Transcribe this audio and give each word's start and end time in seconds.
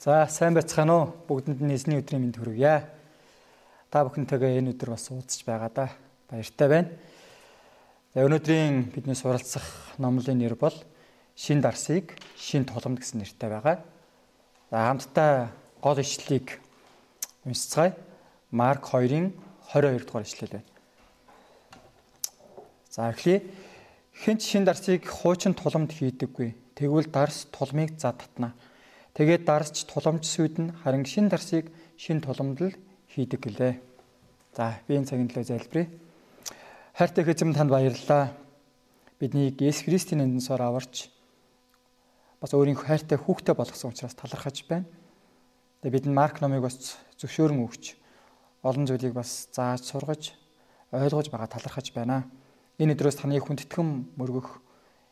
За 0.00 0.24
сайн 0.32 0.56
байцгаана 0.56 0.94
уу? 0.96 1.06
Бүгдэнд 1.28 1.60
нь 1.60 1.76
эзний 1.76 2.00
өдрийн 2.00 2.24
мэнд 2.24 2.40
хүргье. 2.40 2.88
Та 3.92 4.00
бүхэнтэйгээ 4.08 4.64
энэ 4.64 4.72
өдөр 4.72 4.96
бас 4.96 5.12
уулзч 5.12 5.44
байгаа 5.44 5.68
да. 5.68 5.92
Баяртай 6.32 6.68
байна. 6.72 6.88
За 8.16 8.24
өнөөдрийн 8.24 8.96
бидний 8.96 9.12
суралцах 9.12 9.60
номлын 10.00 10.40
нэр 10.40 10.56
бол 10.56 10.72
Шин 11.36 11.60
дарсыг 11.60 12.16
шин 12.32 12.64
толомд 12.64 13.04
гэсэн 13.04 13.20
нэртэй 13.20 13.52
байгаа. 13.52 13.84
За 14.72 14.88
хамтдаа 14.88 15.52
гол 15.84 16.00
ишлэлийг 16.00 16.56
уншицгаая. 17.44 17.92
Марк 18.56 18.88
2-ын 18.88 19.36
22 19.76 20.00
дугаар 20.08 20.24
ишлэл 20.24 20.48
байна. 20.48 20.68
За 22.88 23.12
эхлэе. 23.12 23.44
Хинч 24.16 24.48
шин 24.48 24.64
дарсыг 24.64 25.04
хуучин 25.04 25.52
туламд 25.52 25.92
хийдэггүй. 25.92 26.56
Тэгвэл 26.72 27.12
дарс 27.12 27.52
тулмыг 27.52 28.00
зад 28.00 28.16
татна. 28.16 28.56
Тэгээд 29.20 29.44
дарсч 29.44 29.84
туламж 29.84 30.24
сүйдэн 30.24 30.80
харин 30.80 31.04
шин 31.04 31.28
дарсыг 31.28 31.68
шин 32.00 32.24
туламдл 32.24 32.72
хийдэг 33.04 33.44
гэлээ. 33.44 33.76
За 34.56 34.80
би 34.88 34.96
энэ 34.96 35.12
цагийн 35.12 35.28
төлөө 35.28 35.44
залбирая. 35.44 35.92
Хайртай 36.96 37.28
эзэм 37.28 37.52
танд 37.52 37.68
баярлалаа. 37.68 38.32
Бидний 39.20 39.52
Есүс 39.52 39.84
Христийн 39.84 40.24
нэрээр 40.24 40.64
аварч 40.64 41.12
бас 42.40 42.56
өөрийн 42.56 42.80
хайртай 42.80 43.20
хүүхдээ 43.20 43.52
болгосон 43.60 43.92
учраас 43.92 44.16
талархаж 44.16 44.64
байна. 44.64 44.88
Тэгээ 45.84 46.00
бидэнд 46.00 46.16
Марк 46.16 46.40
номыг 46.40 46.64
бас 46.64 46.96
зөвшөөрөн 47.20 47.60
өгч 47.60 48.00
олон 48.64 48.88
зүйлийг 48.88 49.12
бас 49.12 49.52
зааж 49.52 49.84
сургаж 49.84 50.32
ойлгож 50.96 51.28
байгаа 51.28 51.60
талархаж 51.60 51.92
байна. 51.92 52.24
Энэ 52.80 52.96
өдрөөс 52.96 53.20
таны 53.20 53.36
хүндэтгэн 53.36 54.16
мөргөх 54.16 54.64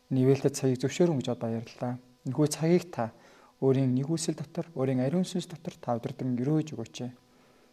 нивэлтэд 0.09 0.57
цагийг 0.57 0.81
зөвшөөрөн 0.81 1.21
гэж 1.21 1.37
баярлалаа. 1.37 2.01
Энэхүү 2.25 2.47
цагийг 2.49 2.89
та 2.89 3.13
өөрийн 3.59 3.91
нэгүсэл 3.91 4.39
дотор, 4.39 4.67
өөрийн 4.75 5.03
ариун 5.03 5.27
сүнс 5.27 5.51
дотор 5.51 5.75
та 5.75 5.99
өдөрдөн 5.99 6.39
өрөөж 6.39 6.75
өгөөч. 6.79 6.97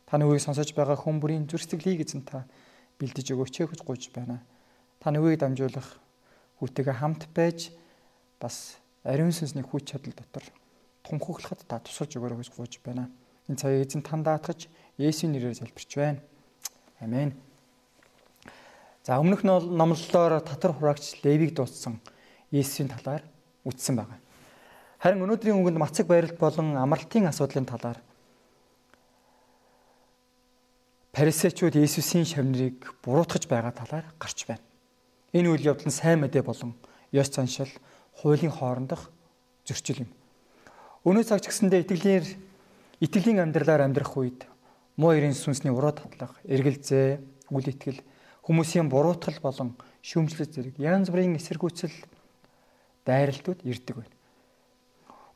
Таны 0.07 0.27
үгийг 0.27 0.43
сонсож 0.43 0.75
байгаа 0.75 0.99
хүн 0.99 1.23
бүрийн 1.23 1.47
зүрсгэлийг 1.47 2.03
эзэн 2.03 2.27
та 2.27 2.47
бэлдэж 2.99 3.31
өгөөч 3.31 3.55
гэж 3.71 3.81
гуйж 3.87 4.11
байна. 4.11 4.43
Таны 4.99 5.23
үгийг 5.23 5.43
дамжуулах 5.47 6.03
хүүтэйгээ 6.59 6.97
хамт 6.99 7.31
байж 7.31 7.71
бас 8.43 8.83
ариун 9.07 9.31
сүнсний 9.31 9.63
хүч 9.63 9.95
чадал 9.95 10.15
дотор 10.15 10.45
тунхаглахад 11.07 11.63
та 11.71 11.79
тусалж 11.79 12.19
өгөөрэй 12.19 12.43
гэж 12.43 12.51
гуйж 12.51 12.83
байна. 12.83 13.07
Энэ 13.47 13.59
цагийг 13.63 13.87
эзэн 13.87 14.03
тань 14.03 14.27
даатгаж 14.27 14.67
Есүсийн 14.99 15.39
нэрээр 15.39 15.55
залбирч 15.55 15.91
байна. 15.95 16.19
Амен. 16.99 17.37
За 19.07 19.23
өмнөх 19.23 19.47
номлолоор 19.47 20.43
татар 20.43 20.75
хураагч 20.75 21.23
Левиг 21.23 21.55
дууссан 21.55 22.01
Есүсийн 22.51 22.91
талаар 22.91 23.23
үздсэн 23.63 23.95
байна. 24.03 24.19
Харин 24.97 25.25
өнөөдрийн 25.29 25.61
үгэнд 25.61 25.77
мацаг 25.77 26.09
байралт 26.09 26.41
болон 26.41 26.77
амралтын 26.81 27.29
асуудлын 27.29 27.69
талаар 27.69 28.01
Парисечууд 31.13 31.77
Иесусийн 31.77 32.25
шавнырыг 32.25 32.97
буруутгаж 33.05 33.49
байгаа 33.49 33.73
талаар 33.73 34.05
гарч 34.21 34.45
байна. 34.49 34.65
Энэ 35.33 35.49
үйл 35.53 35.69
явдал 35.73 35.89
нь 35.89 35.97
сайн 35.97 36.21
мэдээ 36.21 36.45
болон 36.45 36.77
ёс 37.13 37.29
заншил, 37.33 37.73
хуулийн 38.21 38.53
хоорондох 38.53 39.13
зөрчил 39.65 40.05
юм. 40.05 40.11
Өнөө 41.05 41.25
цагч 41.29 41.49
гэсэндээ 41.49 41.85
итгэлийн 41.85 42.25
итгэлийн 43.01 43.45
амьдралаар 43.45 43.85
амьдрах 43.85 44.17
үед 44.17 44.45
муу 44.97 45.13
эрийн 45.13 45.37
сүнсний 45.37 45.73
уруу 45.73 45.93
татлах, 45.93 46.37
эргэлзээ, 46.45 47.21
үл 47.53 47.69
итгэл, 47.69 48.01
хүмүүсийн 48.45 48.89
буруутгал 48.89 49.41
болон 49.45 49.77
шүүмжлэл 50.01 50.53
зэрэг 50.53 50.77
янз 50.81 51.13
бүрийн 51.13 51.37
эсэргүүцэл 51.37 51.97
дайралтууд 53.05 53.61
ирдэг 53.65 53.97
байна. 54.01 54.16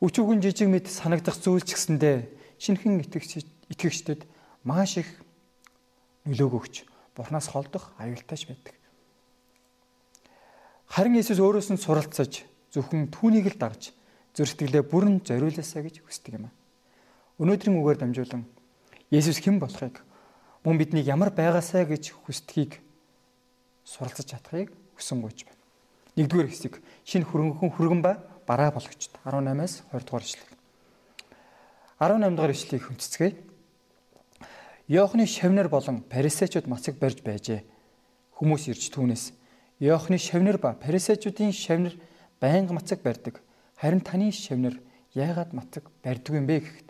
Өчүүгэн 0.01 0.41
жижиг 0.41 0.65
мэд 0.65 0.89
санагдах 0.89 1.37
зүйл 1.37 1.61
ч 1.61 1.77
гэсэндээ 1.77 2.17
шинхэн 2.57 3.05
итгэгч 3.05 3.45
итгэгчдэд 3.69 4.25
маш 4.65 4.97
их 4.97 5.09
нөлөөг 6.25 6.53
өгч 6.57 6.75
Бурханаас 7.13 7.53
холдох 7.53 7.93
аюултайч 8.01 8.49
байдаг. 8.49 8.73
Харин 10.89 11.21
Иесус 11.21 11.37
өөрөөс 11.37 11.69
нь 11.69 11.77
суралцаж 11.77 12.49
зөвхөн 12.73 13.13
түүнийг 13.13 13.53
л 13.53 13.61
дагж 13.61 13.93
зөрсдгэлээ 14.33 14.83
бүрэн 14.89 15.21
зориулаасаа 15.21 15.85
гэж 15.85 16.01
хүсдэг 16.01 16.41
юм. 16.41 16.49
Өнөөдрийн 17.37 17.77
үгээр 17.77 17.99
дамжуулан 18.01 18.49
Есүс 19.13 19.37
хэн 19.37 19.61
болохыг 19.61 20.01
мөн 20.65 20.81
биднийг 20.81 21.05
ямар 21.05 21.29
байгаасаа 21.29 21.85
гэж 21.85 22.15
хүсдгийг 22.25 22.81
суралцаж 23.85 24.33
чадахыг 24.33 24.73
хүсэн 24.97 25.21
гойж 25.21 25.45
байна. 25.45 25.61
Нэгдүгээр 26.15 26.49
хэсэг 26.49 26.73
шинэ 27.05 27.27
хөрөнгөн 27.27 27.69
хүргэн 27.75 28.01
ба 28.01 28.30
бараа 28.51 28.71
болгочд 28.75 29.15
18-аас 29.23 29.87
20 29.95 30.03
дугаар 30.03 30.23
ишлэг. 30.27 30.49
18 32.03 32.35
дугаар 32.35 32.51
ишлэгийг 32.51 32.83
хүндэцгээе. 32.83 33.35
Йоохны 34.91 35.23
шавнар 35.23 35.69
болон 35.71 36.03
парисечууд 36.03 36.67
мацаг 36.67 36.99
барьж 36.99 37.23
байжээ. 37.23 37.63
Хүмүүс 38.35 38.67
ирж 38.75 38.91
түүнээс 38.91 39.31
Йоохны 39.79 40.19
шавнар 40.19 40.59
ба 40.59 40.75
парисечуудын 40.75 41.55
шавнар 41.55 41.95
байнга 42.43 42.75
мацаг 42.75 42.99
барьдаг. 42.99 43.39
Харин 43.79 44.03
таны 44.03 44.35
шавнар 44.35 44.75
яагаад 45.15 45.55
мацаг 45.55 45.87
барьдаг 46.03 46.35
юм 46.35 46.43
бэ 46.43 46.59
гэхэд 46.59 46.89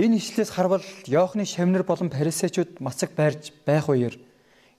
Энэ 0.00 0.16
ишлээс 0.16 0.56
харвал 0.56 0.84
Йоохны 1.04 1.44
шавнар 1.44 1.84
болон 1.84 2.08
парисечууд 2.08 2.80
мацаг 2.80 3.12
барьж 3.12 3.52
байх 3.68 3.92
үеэр 3.92 4.16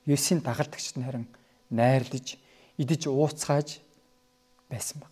Есүсийн 0.09 0.41
дагалдагчд 0.41 0.97
нь 0.97 1.05
харин 1.05 1.25
найрлаж, 1.69 2.41
идэж 2.81 3.09
ууцгааж 3.09 3.85
байсан 4.69 5.01
баг. 5.01 5.11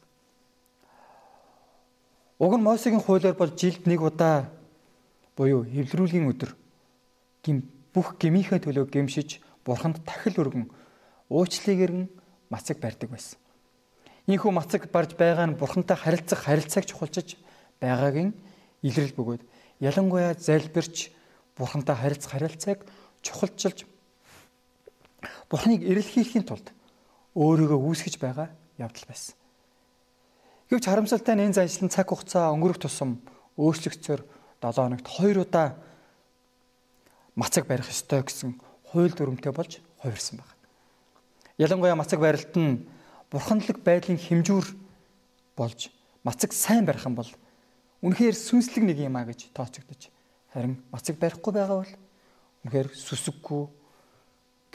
Уг 2.40 2.54
нь 2.60 2.64
Мосегийн 2.64 3.02
хуулиар 3.02 3.36
бол 3.36 3.52
жилд 3.56 3.88
нэг 3.88 4.02
удаа 4.02 4.52
буюу 5.36 5.64
эвлэрүүлгийн 5.64 6.28
өдөр 6.32 6.52
гим 7.44 7.64
бүх 7.94 8.20
гмийнхээ 8.20 8.60
төлөө 8.60 8.92
гимшиж 8.92 9.40
бурханд 9.64 10.04
тахил 10.04 10.36
өргөн 10.44 10.66
уучлалыгэр 11.32 11.92
нь 11.96 12.12
мацаг 12.52 12.84
барьдаг 12.84 13.10
байсан. 13.10 13.40
Ийхүү 14.28 14.52
мацаг 14.52 14.92
барж 14.92 15.16
байгаа 15.16 15.48
нь 15.48 15.56
бурхантай 15.56 15.96
харилцах 15.96 16.44
харилцааг 16.44 16.86
чухалчиж 16.86 17.40
байгаагийн 17.80 18.36
илрэл 18.84 19.16
бөгөөд 19.16 19.42
ялангуяа 19.80 20.34
залбирч 20.36 21.12
бурхантай 21.56 21.96
харилцах 21.96 22.32
харилцааг 22.32 22.80
чухалчилж 23.22 23.88
бурхныг 25.50 25.82
эрэлхийлэхийн 25.88 26.46
тулд 26.46 26.68
өөрийгөө 27.36 27.80
үүсгэж 27.80 28.16
байгаа 28.20 28.50
явдал 28.78 29.06
байсан. 29.08 29.36
Гэвч 30.76 30.92
харамсалтай 30.92 31.40
нь 31.40 31.48
энэ 31.48 31.56
заншлан 31.56 31.88
цаг 31.88 32.12
хугацаа 32.12 32.52
өнгөрөх 32.52 32.84
тусам 32.84 33.24
өөрчлөгцөөр 33.56 34.28
7 34.60 34.76
хоногт 34.76 35.08
2 35.08 35.48
удаа 35.48 35.80
мацаг 37.40 37.64
барих 37.64 37.88
ёстой 37.88 38.28
гэсэн 38.28 38.60
хууль 38.92 39.16
дүрмтэй 39.16 39.56
болж 39.56 39.80
хувирсан 40.04 40.44
байна. 40.44 40.52
Ялангуяа 41.56 41.96
мацаг 41.96 42.20
барилт 42.20 42.52
нь 42.60 42.84
бурханлаг 43.32 43.80
байдлын 43.88 44.20
хэмжүүр 44.20 44.68
болж 45.56 45.96
мацаг 46.28 46.52
сайн 46.52 46.84
барих 46.84 47.08
юм 47.08 47.16
бол 47.16 47.32
үнэхээр 48.04 48.36
сүнслэг 48.36 48.84
нэг 48.84 49.00
юм 49.00 49.16
а 49.16 49.24
гэж 49.24 49.56
тооцогдож 49.56 50.12
харин 50.52 50.84
мацаг 50.92 51.16
барихгүй 51.16 51.56
байгаа 51.56 51.88
бол 51.88 51.94
үнэхээр 52.68 52.92
сүсэггүй 52.92 53.64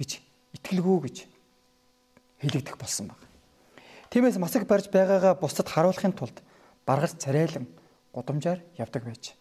гэж 0.00 0.10
итгэлгүй 0.56 0.98
гэж 1.04 1.16
хэлэгдэх 2.40 2.80
болсон 2.80 3.12
байна. 3.12 3.29
Тиймээс 4.10 4.42
масаг 4.42 4.66
барьж 4.66 4.90
байгаагаа 4.90 5.38
бусдад 5.38 5.70
харуулахын 5.70 6.10
тулд 6.12 6.42
баргаж 6.82 7.14
царайлан 7.22 7.70
гудамжаар 8.10 8.58
явдаг 8.74 9.06
байж. 9.06 9.38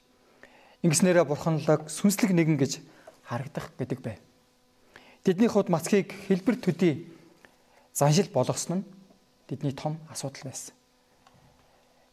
Ингэснээрээ 0.85 1.25
бурханлаг 1.25 1.89
сүнслэг 1.89 2.37
нэгэн 2.37 2.57
гэж 2.61 2.85
харагдах 3.25 3.73
гэдэг 3.81 3.99
бай. 4.05 4.21
Тэдний 5.25 5.49
хувьд 5.49 5.73
мацгийг 5.73 6.13
хэлбэр 6.29 6.61
төдий 6.61 7.09
заншил 7.97 8.29
болгосон 8.29 8.85
нь 8.85 8.87
тэдний 9.49 9.73
том 9.73 9.97
асуудал 10.05 10.45
байсан. 10.45 10.77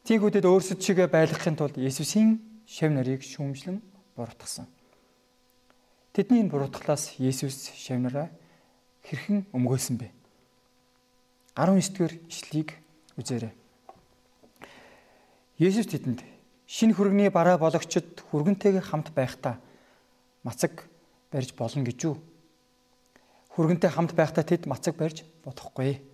Тийгүүдэд 0.08 0.48
өөрсөд 0.48 0.80
чигээ 0.80 1.12
байлгахын 1.12 1.60
тулд 1.60 1.76
Есүсийн 1.76 2.40
шав 2.64 2.88
нарыг 2.88 3.20
шүүмжлэн 3.20 3.84
буруутгасан. 4.16 4.64
Тэдний 6.16 6.40
энэ 6.40 6.50
буруутгалаас 6.50 7.20
Есүс 7.20 7.70
шав 7.76 8.00
нараа 8.00 8.32
хэрхэн 9.04 9.44
өмгөөсөн 9.52 10.00
бэ? 10.00 10.08
19 11.56 11.96
дэх 11.96 12.12
ишлийг 12.28 12.76
үзээрэй. 13.16 13.52
Есүс 15.56 15.88
тэдэнд 15.88 16.20
шинэ 16.68 16.92
хүргэний 16.92 17.32
бараа 17.32 17.56
бологчд 17.56 18.20
хүргэнтэйгээ 18.28 18.84
хамт 18.84 19.16
байхдаа 19.16 19.56
мацаг 20.44 20.84
барьж 21.32 21.56
болно 21.56 21.80
гэж 21.80 22.12
үү? 22.12 22.16
Хүргэнтэй 23.56 23.88
хамт 23.88 24.12
байхдаа 24.12 24.44
тэд 24.44 24.68
мацаг 24.68 25.00
барьж 25.00 25.24
бодохгүй. 25.42 26.04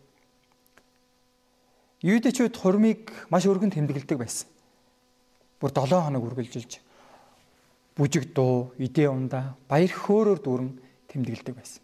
Юудэчүүд 2.06 2.54
хурмыг 2.54 3.10
маш 3.26 3.50
өргөн 3.50 3.74
тэмдэглэдэг 3.74 4.18
байсан. 4.22 4.46
Бүр 5.58 5.74
7 5.74 6.06
хоног 6.06 6.22
үргэлжилж 6.22 6.78
бүжиг 7.96 8.32
дуу, 8.32 8.72
идэ 8.78 9.08
ундаа, 9.08 9.56
баяр 9.68 9.92
хөөрөөр 9.92 10.40
дүүрэн 10.40 10.70
тэмдэглэдэг 11.12 11.54
байсан. 11.54 11.82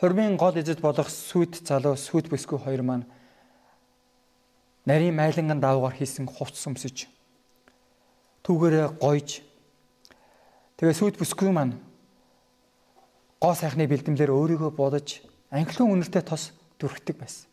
Хурмын 0.00 0.40
гол 0.40 0.56
эзэд 0.56 0.80
болох 0.80 1.12
сүт 1.12 1.60
залуу 1.60 1.92
сүт 1.92 2.32
бүсгүй 2.32 2.56
хоёр 2.56 2.80
маань 2.80 3.04
нарийн 4.88 5.12
майланган 5.12 5.60
даавгаар 5.60 5.92
хийсэн 5.92 6.24
хувц 6.24 6.56
сүмсэж 6.56 7.04
түүгээрээ 8.40 8.96
гойж 8.96 9.44
тэгээ 10.80 10.96
сүйт 10.96 11.20
бүсгүй 11.20 11.52
маань 11.52 11.76
гоо 13.44 13.52
сайхны 13.52 13.84
бэлдэмлэр 13.84 14.32
өөрийгөө 14.32 14.72
бодож 14.72 15.20
анхлын 15.52 15.92
үнэртэй 15.92 16.24
тос 16.24 16.56
дүрхдэг 16.80 17.20
байсан. 17.20 17.44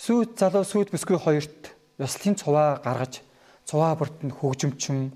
Сүйт 0.00 0.40
залуу 0.40 0.64
сүйт 0.64 0.88
бүсгүй 0.88 1.20
хоёрт 1.20 1.76
ёслолын 2.00 2.40
цуваа 2.40 2.80
гаргаж 2.80 3.20
цуваа 3.68 3.92
бүрт 4.00 4.24
нь 4.24 4.32
хөгжимчин 4.32 5.12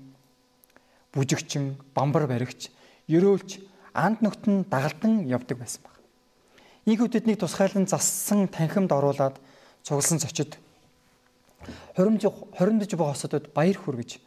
бүжигчин 1.09 1.81
бамбар 1.97 2.29
баригч 2.29 2.69
ерөөлч 3.09 3.57
анд 3.97 4.21
нь 4.21 4.63
дагалдан 4.69 5.25
явдаг 5.25 5.57
байсан 5.57 5.81
баг. 5.81 5.97
Ийхүү 6.85 7.09
тэднийг 7.09 7.41
тусгайлан 7.41 7.89
зассан 7.89 8.47
танхимд 8.47 8.93
оруулаад 8.93 9.41
цугласан 9.81 10.21
зочид 10.21 10.61
Хоримж 11.95 12.23
хоримдж 12.57 12.91
байгаа 12.93 13.13
хосодод 13.13 13.51
баяр 13.53 13.77
хүргэж 13.77 14.21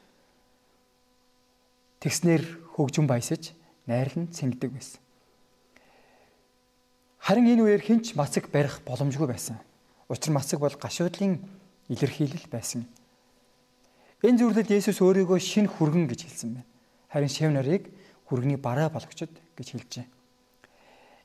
тэгснэр 2.02 2.42
хөгжим 2.74 3.06
баясаж 3.06 3.54
найрлан 3.86 4.28
цэнгдэг 4.34 4.70
байсан. 4.74 5.00
Харин 7.20 7.46
энэ 7.46 7.62
үеэр 7.62 7.82
хинч 7.84 8.16
мацаг 8.18 8.50
барих 8.50 8.80
боломжгүй 8.82 9.28
байсан. 9.28 9.56
Учир 10.08 10.32
мацаг 10.34 10.60
бол 10.60 10.74
гашуудлын 10.74 11.38
илэрхийлэл 11.88 12.48
байсан. 12.50 12.88
Энэ 14.24 14.40
зөвлөлд 14.40 14.68
Есүс 14.68 14.98
өөрийгөө 15.00 15.38
шин 15.38 15.68
хүргэн 15.70 16.08
гэж 16.10 16.26
хэлсэн 16.26 16.50
байна. 16.58 16.68
Харин 17.12 17.30
шив 17.30 17.50
нарыг 17.52 17.86
хүргэний 18.30 18.62
бараа 18.62 18.94
болгочод 18.94 19.34
гэж 19.58 19.68
хэлжээ. 19.74 20.06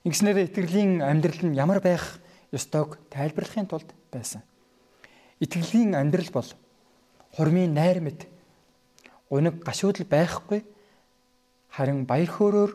Ингэснээр 0.10 0.50
итгэлийн 0.50 1.06
амьдрал 1.06 1.42
нь 1.46 1.54
ямар 1.54 1.78
байх 1.86 2.18
ёстойг 2.50 2.98
тайлбарлахын 3.14 3.70
тулд 3.70 3.94
байсан. 4.10 4.42
Итгэлийн 5.38 5.94
амьдрал 5.94 6.34
бол 6.34 6.50
хурмын 7.38 7.78
найр 7.78 8.02
мэд 8.02 8.26
гуниг 9.30 9.62
гашуудал 9.62 10.10
байхгүй 10.10 10.66
харин 11.70 12.10
баяр 12.10 12.30
хөөрөөр 12.34 12.72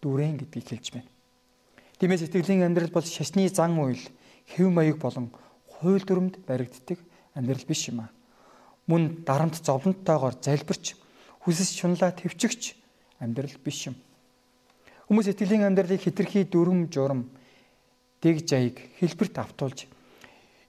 дүрэн 0.00 0.40
гэдгийг 0.40 0.68
хэлж 0.72 0.86
байна. 0.96 1.10
Тиймээс 2.00 2.24
итгэлийн 2.24 2.64
амьдрал 2.64 2.92
бол 2.92 3.04
шашны 3.04 3.44
зан 3.52 3.76
үйл, 3.76 4.00
хэв 4.56 4.68
маяг 4.72 4.96
болон 4.96 5.28
хууль 5.68 6.04
дүрмд 6.04 6.44
баригддаг 6.48 6.96
амьдрал 7.36 7.64
биш 7.68 7.88
юм 7.92 8.08
аа. 8.08 8.10
Мөн 8.86 9.24
дарамт 9.24 9.60
зовлонтойгоор 9.60 10.40
залбирч 10.40 10.96
хүсэж 11.44 11.68
шунлаа 11.80 12.12
төвчгч 12.12 12.85
амьдрал 13.20 13.56
биш 13.64 13.90
юм. 13.90 13.96
Хүмүүс 15.08 15.30
итгэлийн 15.30 15.66
амьдралыг 15.66 16.02
хитрхи 16.02 16.44
дүрм 16.44 16.90
журам 16.90 17.30
дэг 18.20 18.42
жаяг 18.42 18.80
хэлбэрт 18.98 19.38
автуулж 19.38 19.86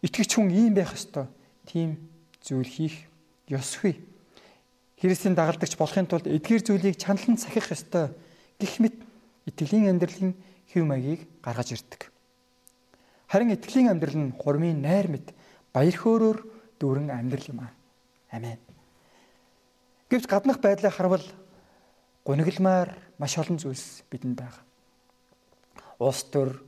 Итгэж 0.01 0.37
хүн 0.37 0.53
ийм 0.53 0.73
байх 0.77 0.93
ёстой. 0.93 1.25
Тийм 1.65 1.97
зүйл 2.41 2.69
хийх 2.69 3.09
ёсгүй. 3.49 3.97
Христийн 5.01 5.33
дагалдагч 5.33 5.73
болохын 5.77 6.05
тулд 6.05 6.29
эдгээр 6.29 6.61
зүйлийг 6.61 6.95
чандлан 7.01 7.37
сахих 7.37 7.73
ёстой. 7.73 8.13
Гэх 8.61 8.77
мэт 8.77 8.95
итгэлийн 9.49 9.89
амьдралын 9.89 10.37
хэв 10.69 10.83
маягийг 10.85 11.25
гаргаж 11.41 11.73
ирдэг. 11.73 12.13
Харин 13.27 13.57
итгэлийн 13.57 13.89
амьдрал 13.89 14.17
нь 14.17 14.37
хурмын 14.37 14.81
найр 14.81 15.09
мэд 15.09 15.33
баяр 15.73 15.97
хөөрөөр 15.97 16.37
дүүрэн 16.77 17.09
амьдрал 17.09 17.49
юм 17.49 17.59
аа. 17.65 17.73
Амен. 18.29 18.61
Гэвч 20.13 20.29
гаднах 20.29 20.61
байдлаа 20.61 20.93
харвал 20.93 21.25
гуниглмаар 22.27 22.91
маш 23.17 23.39
олон 23.39 23.55
зүйлс 23.55 24.03
бидэнд 24.11 24.35
байгаа. 24.35 24.63
Улс 26.03 26.27
төр, 26.27 26.59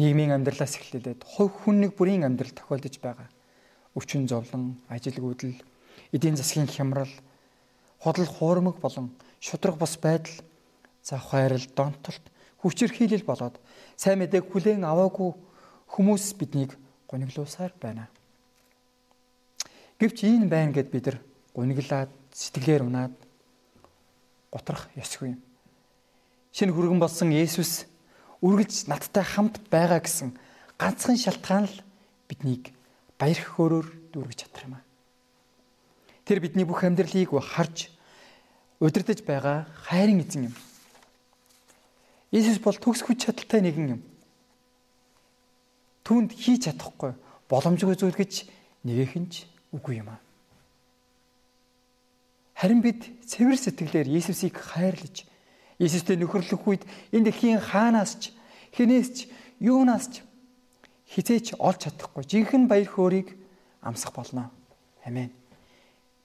нийгмийн 0.00 0.32
амьдралаас 0.32 0.80
эхлээд 0.80 1.20
хувь 1.28 1.52
хүн 1.52 1.84
нэг 1.84 1.92
бүрийн 1.92 2.24
амьдрал 2.24 2.56
тохиолдож 2.56 2.96
байгаа. 3.04 3.28
Өвчин 3.92 4.24
зовлон, 4.24 4.80
ажилгүйдэл, 4.88 5.60
эдийн 6.08 6.40
засгийн 6.40 6.72
хямрал, 6.72 7.12
хотлол 8.00 8.32
хуурмаг 8.32 8.80
болон 8.80 9.12
шудраг 9.44 9.76
бус 9.76 10.00
байдал, 10.00 10.40
завх 11.04 11.28
хайрал, 11.36 11.66
донтолт, 11.76 12.24
хүчирхийлэл 12.64 13.28
болоод 13.28 13.60
сайн 14.00 14.24
мэдээг 14.24 14.48
хүлээн 14.48 14.88
аваагүй 14.88 15.36
хүмүүс 15.92 16.32
биднийг 16.40 16.80
гониглуусаар 17.12 17.76
байна. 17.76 18.08
Гэвч 20.00 20.24
ийм 20.24 20.48
байна 20.48 20.72
гэд 20.72 20.88
бид 20.88 21.06
нар 21.06 21.18
гониглаад 21.52 22.10
сэтгэлээр 22.32 22.88
унаад 22.88 23.14
готрох 24.54 24.86
ёсгүй 24.94 25.34
юм. 25.34 25.42
Шинэ 26.54 26.70
хүргэн 26.70 27.02
болсон 27.02 27.34
Есүс 27.34 27.90
үргэлж 28.38 28.86
надтай 28.86 29.26
хамт 29.26 29.58
байгаа 29.66 29.98
гэсэн 29.98 30.38
ганцхан 30.78 31.18
шалтгаан 31.18 31.66
л 31.66 31.76
биднийг 32.30 32.70
баяр 33.18 33.34
хөөрөөр 33.34 34.14
дүүргэж 34.14 34.38
чадах 34.46 34.62
юм 34.62 34.78
аа. 34.78 34.84
Тэр 36.22 36.38
бидний 36.38 36.62
бүх 36.62 36.86
амьдралыг 36.86 37.34
харж 37.34 37.90
удирдах 38.78 39.26
байгаа 39.26 39.66
хайрын 39.90 40.22
эзэн 40.22 40.48
юм. 40.48 40.54
Иесус 42.30 42.62
бол 42.62 42.78
төгс 42.78 43.02
хүч 43.02 43.26
чадалтай 43.26 43.60
нэгэн 43.62 43.98
юм. 43.98 44.00
Түүнд 46.06 46.34
хийж 46.34 46.70
чадахгүй 46.70 47.18
боломжгүй 47.50 47.96
зүйл 47.98 48.18
гэж 48.18 48.46
нэгэхэн 48.86 49.26
ч 49.30 49.46
үгүй 49.74 50.02
юм 50.02 50.10
аа. 50.10 50.23
Харин 52.54 52.80
бид 52.80 53.02
цэвэр 53.26 53.58
сэтгэлээр 53.58 54.08
Иесусыг 54.08 54.54
хайрлаж 54.58 55.26
Иесустэй 55.78 56.16
нөхөрлөх 56.16 56.62
үед 56.66 56.82
энэ 57.10 57.34
дэлхийн 57.34 57.58
хаанаас 57.58 58.14
ч 58.22 58.22
хинээс 58.78 59.08
ч 59.10 59.18
юунаас 59.58 60.06
ч 60.10 60.14
хизээч 61.10 61.58
олж 61.58 61.90
чадахгүй 61.90 62.22
жинхэнэ 62.24 62.70
баяр 62.70 62.88
хөөргийг 62.90 63.34
амсах 63.82 64.14
болно. 64.14 64.50
Амен. 65.04 65.30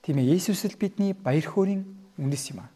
Тийм 0.02 0.22
ээ 0.22 0.38
Иесус 0.38 0.66
л 0.70 0.78
бидний 0.78 1.18
баяр 1.18 1.46
хөөрийн 1.46 1.84
үнэс 2.22 2.54
юм 2.54 2.62
аа. 2.62 2.70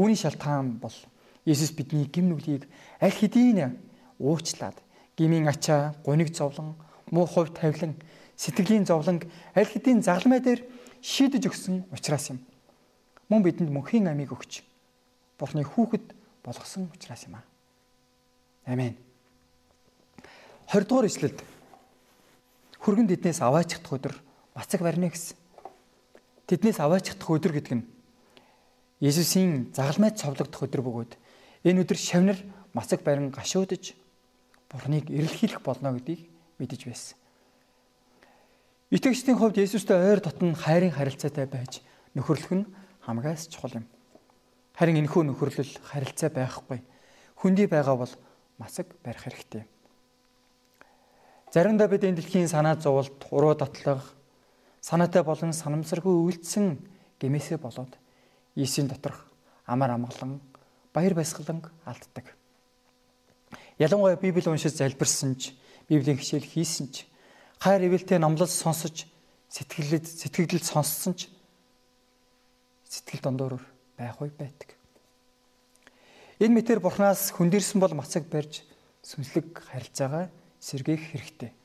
Үүний 0.00 0.16
шалтгаан 0.16 0.80
бол 0.80 0.96
Иесус 1.44 1.76
бидний 1.76 2.08
гим 2.08 2.32
нүглийг 2.32 2.64
аль 3.00 3.12
хэдийн 3.12 3.76
уучлаад 4.18 4.80
гмийн 5.16 5.48
ачаа, 5.48 5.94
гуниг 6.04 6.34
зовлон, 6.34 6.74
муу 7.10 7.26
хувь 7.26 7.52
тавилан, 7.54 7.94
сэтгэлийн 8.36 8.86
зовлонг 8.86 9.28
аль 9.54 9.68
хэдийн 9.68 10.02
загламай 10.02 10.40
дээр 10.40 10.60
шийдэж 11.04 11.52
өгсөн 11.52 11.84
учраас 11.92 12.32
юм. 12.32 12.40
Мөн 13.28 13.44
бидэнд 13.44 13.68
мөнхийн 13.68 14.08
амийг 14.08 14.32
өгч 14.32 14.64
Бурхны 15.36 15.60
хүүхэд 15.60 16.16
болгосон 16.40 16.88
учраас 16.96 17.28
юм 17.28 17.36
аа. 17.36 17.44
Амен. 18.64 18.96
20 20.72 20.88
дугаар 20.88 21.04
ишлэлд 21.04 21.38
хөргөн 22.80 23.08
тэднээс 23.12 23.44
аваачихдах 23.44 23.92
өдөр 23.92 24.14
бацаг 24.56 24.80
барьна 24.80 25.12
гэсэн. 25.12 25.36
Тэднээс 26.48 26.80
аваачихдах 26.80 27.28
өдөр 27.28 27.52
гэдэг 27.60 27.74
нь 27.76 27.84
Есүсийн 29.04 29.76
загалмайд 29.76 30.16
цовлогдох 30.16 30.64
өдөр 30.64 30.80
бөгөөд 30.80 31.12
энэ 31.68 31.84
өдөр 31.84 31.98
шавнар 32.00 32.38
мацаг 32.72 33.04
барин 33.04 33.28
гашуудж 33.28 33.92
Бурхныг 34.72 35.12
эрэлхийлэх 35.12 35.60
болно 35.60 35.92
гэдгийг 35.92 36.24
мэдэж 36.56 36.88
байсан. 36.88 37.16
Итгэгчдийн 38.92 39.38
хувьд 39.38 39.56
Есүстэй 39.56 39.96
ойр 39.96 40.20
дотн 40.20 40.52
хайрын 40.52 40.92
харилцаатай 40.92 41.48
байж 41.48 41.80
нөхөрлөх 42.12 42.52
нь 42.52 42.68
хамгаас 43.00 43.48
чухал 43.48 43.80
юм. 43.80 43.86
Харин 44.76 45.00
энэхүү 45.00 45.24
нөхөрлөл 45.24 45.72
харилцаа 45.88 46.28
байхгүй. 46.28 46.84
Хүндий 47.40 47.64
байгаа 47.64 47.96
бол 47.96 48.12
масаг 48.60 48.92
барих 49.00 49.24
хэрэгтэй. 49.24 49.64
Заримдаа 51.48 51.88
бид 51.88 52.04
энэ 52.04 52.20
дэлхийн 52.20 52.50
санаа 52.50 52.76
зовлт, 52.76 53.24
уруу 53.30 53.54
татлах, 53.56 54.04
санаатай 54.84 55.22
болон 55.24 55.56
санамсаргүй 55.56 56.12
үйлдсэн 56.12 56.76
гэмээсээ 57.22 57.58
болоод 57.62 57.96
Иесийн 58.54 58.90
доторх 58.90 59.30
амар 59.64 59.96
амгалан, 59.96 60.40
баяр 60.92 61.14
баясгалан 61.14 61.64
алддаг. 61.86 62.36
Ялангуяа 63.78 64.16
Библи 64.20 64.44
уншиж 64.50 64.76
залбирсан 64.76 65.34
ч, 65.38 65.54
Библийн 65.88 66.18
хичээл 66.18 66.44
хийсэн 66.44 66.90
ч, 66.92 67.06
хайр 67.64 67.88
ивэлтэй 67.88 68.20
номлол 68.20 68.44
сонсож, 68.44 69.08
сэтгэлд 69.48 70.04
сэтгэгдэл 70.04 70.60
сонссон 70.60 71.16
ч 71.16 71.32
сэтгэл 72.84 73.24
дондор 73.24 73.56
байх 73.96 74.20
үе 74.20 74.28
байдаг. 74.36 74.76
Энэ 76.44 76.60
мэтэр 76.60 76.84
Бурханаас 76.84 77.32
хөндөрсөн 77.32 77.80
бол 77.80 77.96
мацаг 77.96 78.28
барьж 78.28 78.68
сүнслэг 79.00 79.64
харилцаагаа 79.64 80.28
сэргээх 80.60 81.08
хэрэгтэй. 81.08 81.56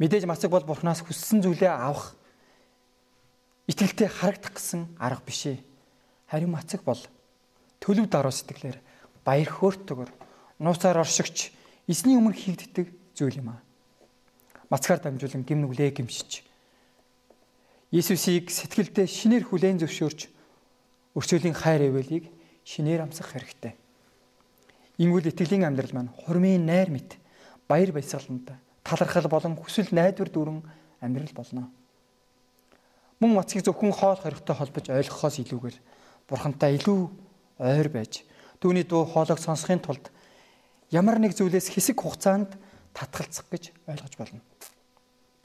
Мэдээж 0.00 0.24
мацаг 0.24 0.48
бол 0.48 0.64
Бурханаас 0.64 1.04
хүссэн 1.04 1.44
зүйлээ 1.44 1.68
авах 1.68 2.16
итгэлтэй 3.68 4.08
харагдах 4.08 4.56
гэсэн 4.56 4.96
арга 4.96 5.20
биш 5.20 5.52
ээ. 5.52 5.60
Харин 6.32 6.56
мацаг 6.56 6.80
бол 6.88 7.02
төлөв 7.84 8.08
даруй 8.08 8.32
сэтгэлээр 8.32 8.80
баяр 9.20 9.52
хөөртэйгээр 9.52 10.10
нууцаар 10.64 11.04
оршигч 11.04 11.52
эзний 11.84 12.16
өмнө 12.16 12.40
хийгддэг 12.40 12.88
зүйл 13.12 13.44
юм 13.44 13.52
аа. 13.52 13.67
Мацгаар 14.68 15.00
дамжуулан 15.00 15.44
гим 15.44 15.64
нүглээ 15.64 15.96
гимшиж 15.96 16.44
Есүсийг 17.88 18.52
сэтгэлдээ 18.52 19.08
шинээр 19.08 19.48
хүлээн 19.48 19.80
зөвшөөрч 19.80 20.28
өршөөлийн 21.16 21.56
хайр 21.56 21.88
эвэлийг 21.88 22.28
шинээр 22.68 23.08
амсах 23.08 23.32
хэрэгтэй. 23.32 23.72
Ингүүл 25.00 25.32
итгэлийн 25.32 25.64
амьдрал 25.64 25.96
маань 25.96 26.12
хурмын 26.12 26.68
найр 26.68 26.92
мэт 26.92 27.16
баяр 27.64 27.96
баясгалантай 27.96 28.60
талархал 28.84 29.28
болон 29.32 29.56
хүсэл 29.56 29.88
найдвар 29.88 30.28
дүүрэн 30.28 30.60
амьдрал 31.00 31.32
болно. 31.32 31.72
Мөн 33.20 33.40
мацгийг 33.40 33.64
зөвхөн 33.64 33.92
хоол 33.96 34.20
хоригтой 34.20 34.52
холбож 34.52 34.84
ойлгохоос 34.92 35.36
илүүгээр 35.48 35.76
бурхантай 36.28 36.76
илүү 36.76 37.00
ойр 37.56 37.88
байж 37.88 38.24
түүний 38.60 38.84
дуу 38.84 39.08
хоолойг 39.08 39.40
сонсохын 39.40 39.80
тулд 39.80 40.12
ямар 40.92 41.18
нэг 41.18 41.32
зүйлээс 41.34 41.72
хэсэг 41.72 41.98
хугацаанд 41.98 42.52
татгалзах 42.94 43.46
гэж 43.50 43.72
ойлгож 43.88 44.14
болно. 44.16 44.40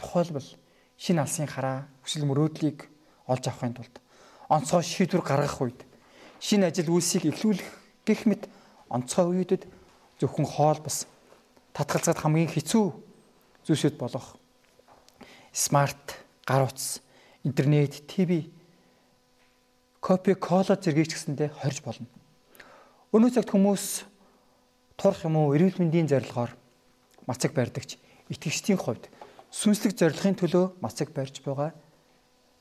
Тухайлбал 0.03 0.48
шинэ 1.00 1.24
алсын 1.24 1.48
хараа 1.48 1.88
хүсэл 2.03 2.27
мөрөөдлийг 2.27 2.91
олж 3.31 3.43
авахын 3.48 3.74
тулд 3.79 3.95
онцгой 4.51 4.83
шийдвэр 4.83 5.24
гаргах 5.24 5.63
үед 5.63 5.79
шинэ 6.43 6.67
ажил 6.67 6.91
үйлсийг 6.91 7.31
эхлүүлэх 7.31 7.69
гэх 8.03 8.27
мэт 8.27 8.51
онцгой 8.91 9.31
үедэд 9.31 9.63
зөвхөн 10.19 10.43
хоол 10.43 10.79
бас 10.83 11.07
татгалзахад 11.72 12.19
хамгийн 12.19 12.51
хэцүү 12.51 12.86
зүйлсүүд 13.63 13.95
болох 13.95 14.36
смарт 15.55 16.19
гар 16.45 16.67
утас 16.67 17.00
интернет, 17.43 18.07
ТV, 18.07 18.50
кофе, 20.00 20.36
кола 20.36 20.75
зэргийг 20.75 21.12
ч 21.12 21.15
гэсэндээ 21.15 21.50
хорж 21.60 21.79
болно. 21.83 22.07
Өнөө 23.12 23.39
цагт 23.39 23.51
хүмүүс 23.51 24.03
турах 24.98 25.24
юм 25.27 25.38
уу, 25.38 25.55
эрүүл 25.55 25.79
мэндийн 25.79 26.07
зорилгоор 26.07 26.51
мацаг 27.27 27.53
барьдагч 27.53 28.00
итгэгчдийн 28.31 28.79
хувьд 28.79 29.07
сүнслэг 29.53 29.93
зорилгын 29.93 30.38
төлөө 30.41 30.65
мацаг 30.81 31.13
барьж 31.13 31.38
байгаа 31.45 31.72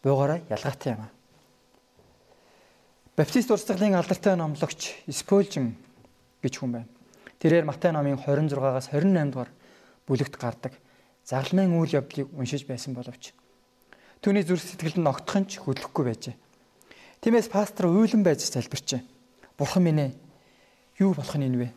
буйгаараа 0.05 0.45
ялгаатай 0.53 0.93
юм 0.93 1.09
аа. 1.09 1.13
Баптист 3.17 3.49
урсгалын 3.49 3.97
алдартай 3.97 4.37
номлогч 4.37 4.93
Спольжин 5.09 5.73
гэж 6.45 6.61
хүн 6.61 6.73
байна. 6.77 6.91
Тэрээр 7.41 7.65
Матай 7.65 7.97
номын 7.97 8.21
26-аас 8.21 8.93
28 8.93 9.33
дугаар 9.33 9.51
бүлэгт 10.05 10.37
гардаг 10.37 10.77
загламын 11.25 11.81
үйл 11.81 11.97
явдлыг 11.97 12.29
уншиж 12.37 12.69
байсан 12.69 12.93
боловч 12.93 13.33
Түүний 14.23 14.47
зүрх 14.47 14.63
сэтгэл 14.63 15.03
нь 15.03 15.11
огтхон 15.11 15.51
ч 15.51 15.59
хөдлөхгүй 15.59 16.05
байжээ. 16.07 16.39
Тиймээс 17.27 17.51
пастор 17.51 17.91
уйлан 17.91 18.23
байж 18.23 18.47
залбирчээ. 18.47 19.03
Бурхан 19.59 19.83
минь 19.83 19.99
ээ 19.99 20.11
юу 21.03 21.11
болох 21.11 21.35
нь 21.35 21.59
вэ? 21.59 21.75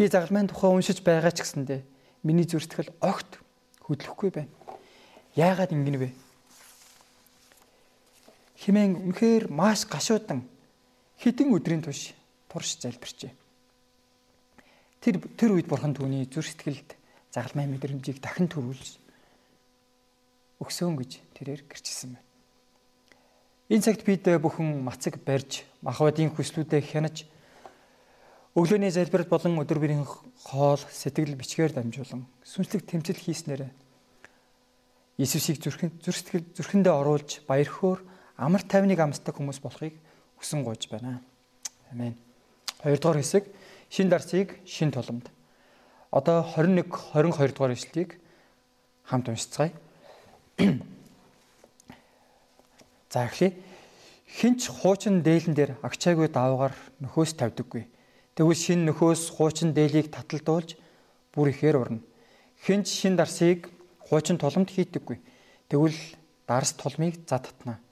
Би 0.00 0.08
загалмайн 0.08 0.48
тухай 0.48 0.72
уншиж 0.72 1.04
байгаа 1.04 1.28
ч 1.28 1.44
гэсэндэ 1.44 1.84
миний 2.24 2.48
зүрх 2.48 2.72
сэтгэл 2.72 2.96
огт 3.04 3.36
хөдлөхгүй 3.88 4.30
байна. 4.30 4.52
Яагаад 5.34 5.72
ингэнэ 5.72 5.98
вэ? 5.98 6.10
Химэн 8.60 9.00
үнэхээр 9.08 9.48
маш 9.48 9.88
гашуудан 9.88 10.44
хідэн 11.18 11.50
өдрийн 11.56 11.82
туш 11.82 12.12
турш 12.52 12.76
залбирчээ. 12.78 13.32
Тэр 15.00 15.22
тэр 15.38 15.56
үед 15.56 15.70
бурхан 15.70 15.94
түүний 15.96 16.28
зүрх 16.28 16.52
сэтгэлд 16.52 16.98
загалмай 17.32 17.66
мэдрэмжийг 17.70 18.20
дахин 18.20 18.50
төрүүлж 18.50 18.98
өгсөөн 20.58 20.94
гэж 20.98 21.10
тэрээр 21.38 21.62
гэрчилсэн 21.70 22.18
байна. 22.18 22.26
Энэ 23.68 23.84
цагт 23.84 24.02
бид 24.02 24.24
бүхэн 24.26 24.82
мацаг 24.82 25.22
барьж, 25.22 25.62
махбодын 25.84 26.34
хүслүүдэд 26.34 26.84
хянаж 26.88 27.28
өглөөний 28.58 28.90
залбирал 28.90 29.30
болон 29.30 29.60
өдөр 29.62 29.78
бүрийн 29.78 30.02
хоол, 30.02 30.82
сэтгэл 30.82 31.38
бичгээр 31.38 31.78
дамжуулан 31.78 32.26
сүнслэг 32.42 32.82
тэмцэл 32.90 33.14
хийснээр 33.14 33.70
Иесусыг 35.18 35.62
зүрхэн 35.62 35.98
зүрхтгэл 36.02 36.46
зүрхэндээ 36.58 36.94
оруулж 36.94 37.46
баяр 37.46 37.70
хөөр 37.70 38.02
амар 38.38 38.62
тайвныг 38.62 38.98
амсдаг 38.98 39.34
хүмүүс 39.34 39.58
болохыг 39.62 39.94
хүсэн 40.38 40.62
гуйж 40.62 40.86
байна. 40.90 41.22
Амен. 41.90 42.14
Хоёрдугаар 42.82 43.18
хэсэг 43.18 43.50
шин 43.90 44.10
дарсыг 44.10 44.58
шин 44.62 44.94
туламд. 44.94 45.26
Одоо 46.14 46.46
21 46.46 46.86
22 46.86 47.50
дугаар 47.50 47.74
ишлэлийг 47.74 48.18
хамт 49.06 49.26
уншицгаая. 49.26 49.74
За 53.10 53.26
эхлэе. 53.26 53.58
Хинч 54.38 54.70
хуучин 54.70 55.22
дээлэн 55.26 55.54
дээр 55.54 55.70
агчаагүй 55.82 56.30
даваагаар 56.30 56.78
нөхөөс 57.02 57.34
тавьдаггүй. 57.34 57.90
Тэгвэл 58.38 58.54
шин 58.54 58.86
нөхөөс 58.86 59.34
хуучин 59.34 59.74
дээлийг 59.74 60.14
таталдуулж 60.14 60.78
бүр 61.34 61.50
ихээр 61.50 61.74
урна. 61.82 62.06
Хинч 62.62 62.86
шин 62.86 63.18
дарсыг 63.18 63.66
хуучин 63.98 64.38
туламд 64.38 64.70
хийдэггүй. 64.70 65.18
Тэгвэл 65.66 65.98
дарс 66.46 66.78
тулмыг 66.78 67.18
зад 67.26 67.50
татна. 67.50 67.82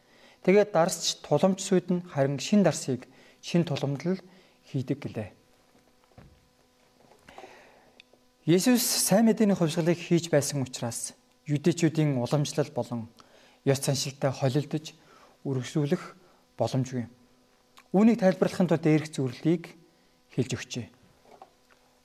Тэгээд 0.47 0.71
дарсч 0.71 1.19
туламж 1.26 1.59
сүйд 1.59 1.91
нь 1.91 2.07
харин 2.07 2.38
шин 2.38 2.62
дарсыг 2.62 3.11
шин 3.43 3.67
туламдл 3.67 4.23
хийдэг 4.71 5.03
гэлээ. 5.03 5.35
Есүс 8.47 8.87
сайн 8.87 9.26
мэдээний 9.26 9.59
хувьсгалыг 9.59 9.99
хийж 9.99 10.31
байсан 10.31 10.62
учраас 10.62 11.19
юдэчүүдийн 11.50 12.23
уламжлал 12.23 12.71
болон 12.71 13.11
ёс 13.67 13.83
заншилтай 13.83 14.31
холилдож 14.31 14.95
үргэлжлүүлэх 15.43 16.15
боломжгүй. 16.55 17.11
Үүнийг 17.91 18.23
тайлбарлахын 18.23 18.71
тулд 18.71 18.87
дээрх 18.87 19.11
зөвлөлийг 19.11 19.75
хэлж 20.37 20.52
өгчээ. 20.52 20.87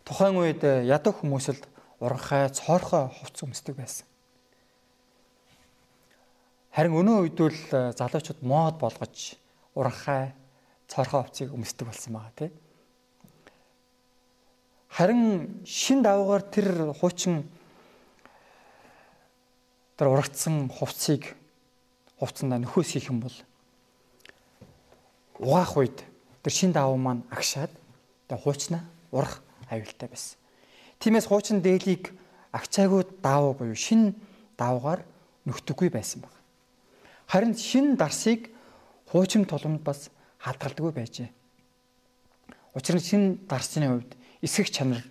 Тухайн 0.07 0.39
үед 0.39 0.63
ядуу 0.63 1.13
хүмүүсэлд 1.13 1.67
уранхай 1.99 2.47
цоорхой 2.49 3.11
хувц 3.11 3.43
өмсдөг 3.43 3.75
байсан. 3.75 4.07
Харин 6.71 6.95
өнөө 6.95 7.17
үед 7.27 7.35
бол 7.35 7.59
залуучууд 7.99 8.39
мод 8.47 8.79
болгож 8.79 9.35
уранхай 9.75 10.31
цоорхой 10.87 11.27
хувцыг 11.27 11.51
өмсдөг 11.51 11.91
болсон 11.91 12.15
байгаа 12.15 12.33
тийм. 12.39 12.51
Харин 14.87 15.21
шин 15.67 15.99
даваагаар 16.03 16.43
тэр 16.47 16.67
хуучин 16.95 17.43
тэр 19.99 20.07
урагдсан 20.07 20.71
хувцсыг 20.71 21.35
хувцсандаа 22.19 22.59
нөхөөс 22.63 22.95
хийх 22.95 23.11
юм 23.11 23.19
бол 23.19 23.35
угаах 25.39 25.75
үед 25.77 25.97
тэр 26.43 26.53
шин 26.53 26.71
даваа 26.71 26.95
маань 26.95 27.27
агшаад 27.31 27.71
тэр 28.31 28.39
хуучнаа 28.39 28.87
урах 29.11 29.43
аюултай 29.67 30.07
байсан. 30.07 30.39
Тиймээс 31.03 31.27
хуучин 31.27 31.59
дээлийг 31.59 32.15
агчаагүй 32.55 33.03
даваа 33.19 33.51
буюу 33.59 33.75
шин 33.75 34.15
даваагаар 34.55 35.03
нөхдөггүй 35.43 35.91
байсан 35.91 36.23
баг. 36.23 36.31
Харин 37.27 37.51
шин 37.59 37.99
дарсыг 37.99 38.47
хуучин 39.11 39.43
туламд 39.43 39.83
бас 39.83 40.07
хадгалдаггүй 40.39 40.95
байжээ. 40.95 41.29
Учир 42.71 42.95
нь 42.95 43.03
шин 43.03 43.23
дарсны 43.51 43.91
хувьд 43.91 44.15
эсэх 44.39 44.71
чанар 44.71 45.03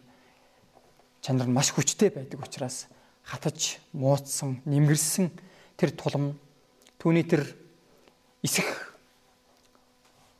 чанар 1.20 1.44
нь 1.44 1.52
маш 1.52 1.76
хүчтэй 1.76 2.08
байдаг 2.08 2.40
учраас 2.40 2.88
хатаж 3.20 3.76
муудсан, 3.92 4.64
нэмгэрсэн 4.64 5.28
тэр 5.76 5.92
тулам 5.92 6.40
түүний 6.96 7.28
тэр 7.28 7.44
эсэх 8.40 8.96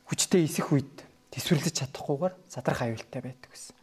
хүчтэй 0.09 0.49
эсэх 0.49 0.73
үед 0.73 1.10
төсвөрлөж 1.31 1.75
чадахгүйгээр 1.79 2.33
задрах 2.51 2.81
аюултай 2.83 3.21
байдаг 3.23 3.49
гэсэн. 3.51 3.75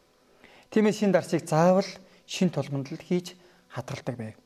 Тиймээс 0.71 1.01
шин 1.01 1.13
дарсыг 1.13 1.49
заавал 1.49 1.89
шин 2.29 2.53
тулмандал 2.53 3.01
хийж 3.01 3.35
хадгалдаг 3.73 4.17
байв. 4.17 4.37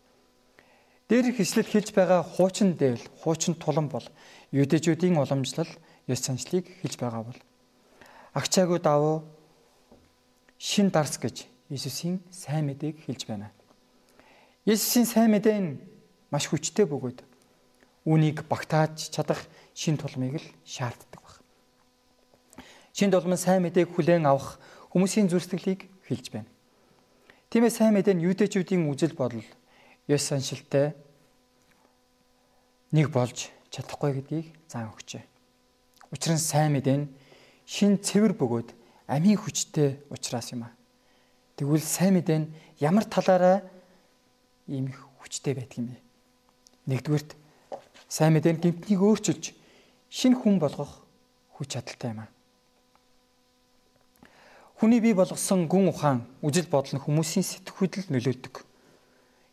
Дээрх 1.10 1.36
хэслэл 1.36 1.66
хэлж 1.66 1.90
байгаа 1.92 2.22
хуучин 2.22 2.78
дэвэл, 2.78 3.02
хуучин 3.20 3.58
тулам 3.58 3.90
бол 3.90 4.06
юдэжүүдийн 4.54 5.18
уламжлал, 5.18 5.68
ёс 6.06 6.20
заншлыг 6.22 6.70
хэлж 6.80 6.96
байгаа 6.96 7.22
бол 7.26 7.40
агчаагүй 8.32 8.78
давуу 8.78 9.26
шин 10.58 10.90
дарс 10.90 11.18
гэж 11.18 11.50
Иесусийн 11.72 12.20
сайн 12.30 12.68
мэдээг 12.68 13.02
хэлж 13.04 13.26
байна. 13.26 13.50
Есүсийн 14.68 15.06
сайн 15.08 15.30
мэдээ 15.32 15.58
нь 15.58 15.80
маш 16.30 16.46
хүчтэй 16.48 16.84
бөгөөд 16.84 17.24
үүнийг 18.04 18.44
багтааж 18.44 19.08
чадах 19.10 19.40
шин 19.74 19.96
тулмыг 19.96 20.36
л 20.36 20.46
шаарддаг 20.68 21.21
баг. 22.92 22.96
Шин 22.96 23.10
тулмын 23.10 23.36
сайн 23.36 23.62
мэдээг 23.62 23.88
хүлээн 23.94 24.26
авах 24.26 24.58
хүмүүсийн 24.92 25.28
зүрсгэлийг 25.28 25.88
хэлж 26.04 26.30
байна. 26.32 26.48
Тиймээс 27.50 27.76
сайн 27.80 27.94
мэдээ 27.96 28.14
нь 28.14 28.24
юудэчүүдийн 28.28 28.88
үжил 28.88 29.16
бодол 29.16 29.44
ёс 30.08 30.22
саншилтай 30.22 30.92
нэг 32.92 33.08
болж 33.08 33.48
чадахгүй 33.72 34.12
гэдгийг 34.20 34.46
заан 34.68 34.92
өгчээ. 34.92 35.24
Учир 36.12 36.32
нь 36.36 36.40
сайн 36.40 36.72
мэдээ 36.72 36.96
нь 36.96 37.08
шин 37.64 37.96
цэвэр 37.96 38.36
бөгөөд 38.36 38.72
амийн 39.08 39.40
хүчтэй 39.40 40.00
учраас 40.12 40.52
юм 40.52 40.68
а. 40.68 40.76
Тэгвэл 41.56 41.80
сайн 41.80 42.20
мэдээ 42.20 42.38
нь 42.44 42.52
ямар 42.80 43.04
талаараа 43.04 43.64
ийм 44.68 44.92
их 44.92 45.00
хүчтэй 45.20 45.56
байдаг 45.56 45.78
юм 45.80 45.88
бэ? 45.92 46.00
Нэгдүгürt 46.88 47.36
сайн 48.08 48.36
мэдээ 48.36 48.52
нь 48.52 48.60
гимтнийг 48.60 49.00
өөрчилж 49.00 49.56
шинэ 50.12 50.36
хүн 50.36 50.60
болгох 50.60 51.00
хүч 51.56 51.76
чадалтай 51.76 52.12
юм 52.12 52.24
аа. 52.24 52.32
Хүний 54.82 54.98
бий 54.98 55.14
болгосон 55.14 55.70
гүн 55.70 55.94
ухаан, 55.94 56.26
үжил 56.42 56.66
бодол 56.66 56.98
нь 56.98 57.04
хүмүүсийн 57.06 57.46
сэтгхүйдэл 57.46 58.10
нөлөөлдөг. 58.10 58.66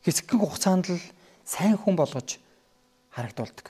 Хэсэгхэн 0.01 0.41
хугацаанд 0.41 0.89
л 0.89 0.97
сайн 1.45 1.77
хүн 1.77 1.93
болгож 1.93 2.41
харагдуулдаг. 3.13 3.69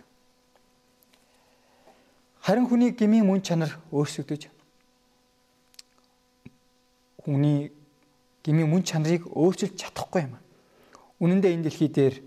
Харин 2.40 2.64
хүний 2.64 2.96
гмийн 2.96 3.28
мөн 3.28 3.44
чанар 3.44 3.76
өөрсгдөж 3.92 4.48
хүний 7.28 7.76
гмийн 8.48 8.72
мөн 8.72 8.88
чанарыг 8.88 9.28
өөрчилж 9.28 9.76
чадахгүй 9.76 10.32
юм. 10.32 10.40
Үнэн 11.20 11.44
дээр 11.44 11.60
энэ 11.60 11.68
дэлхий 11.68 11.92
дээр 11.92 12.24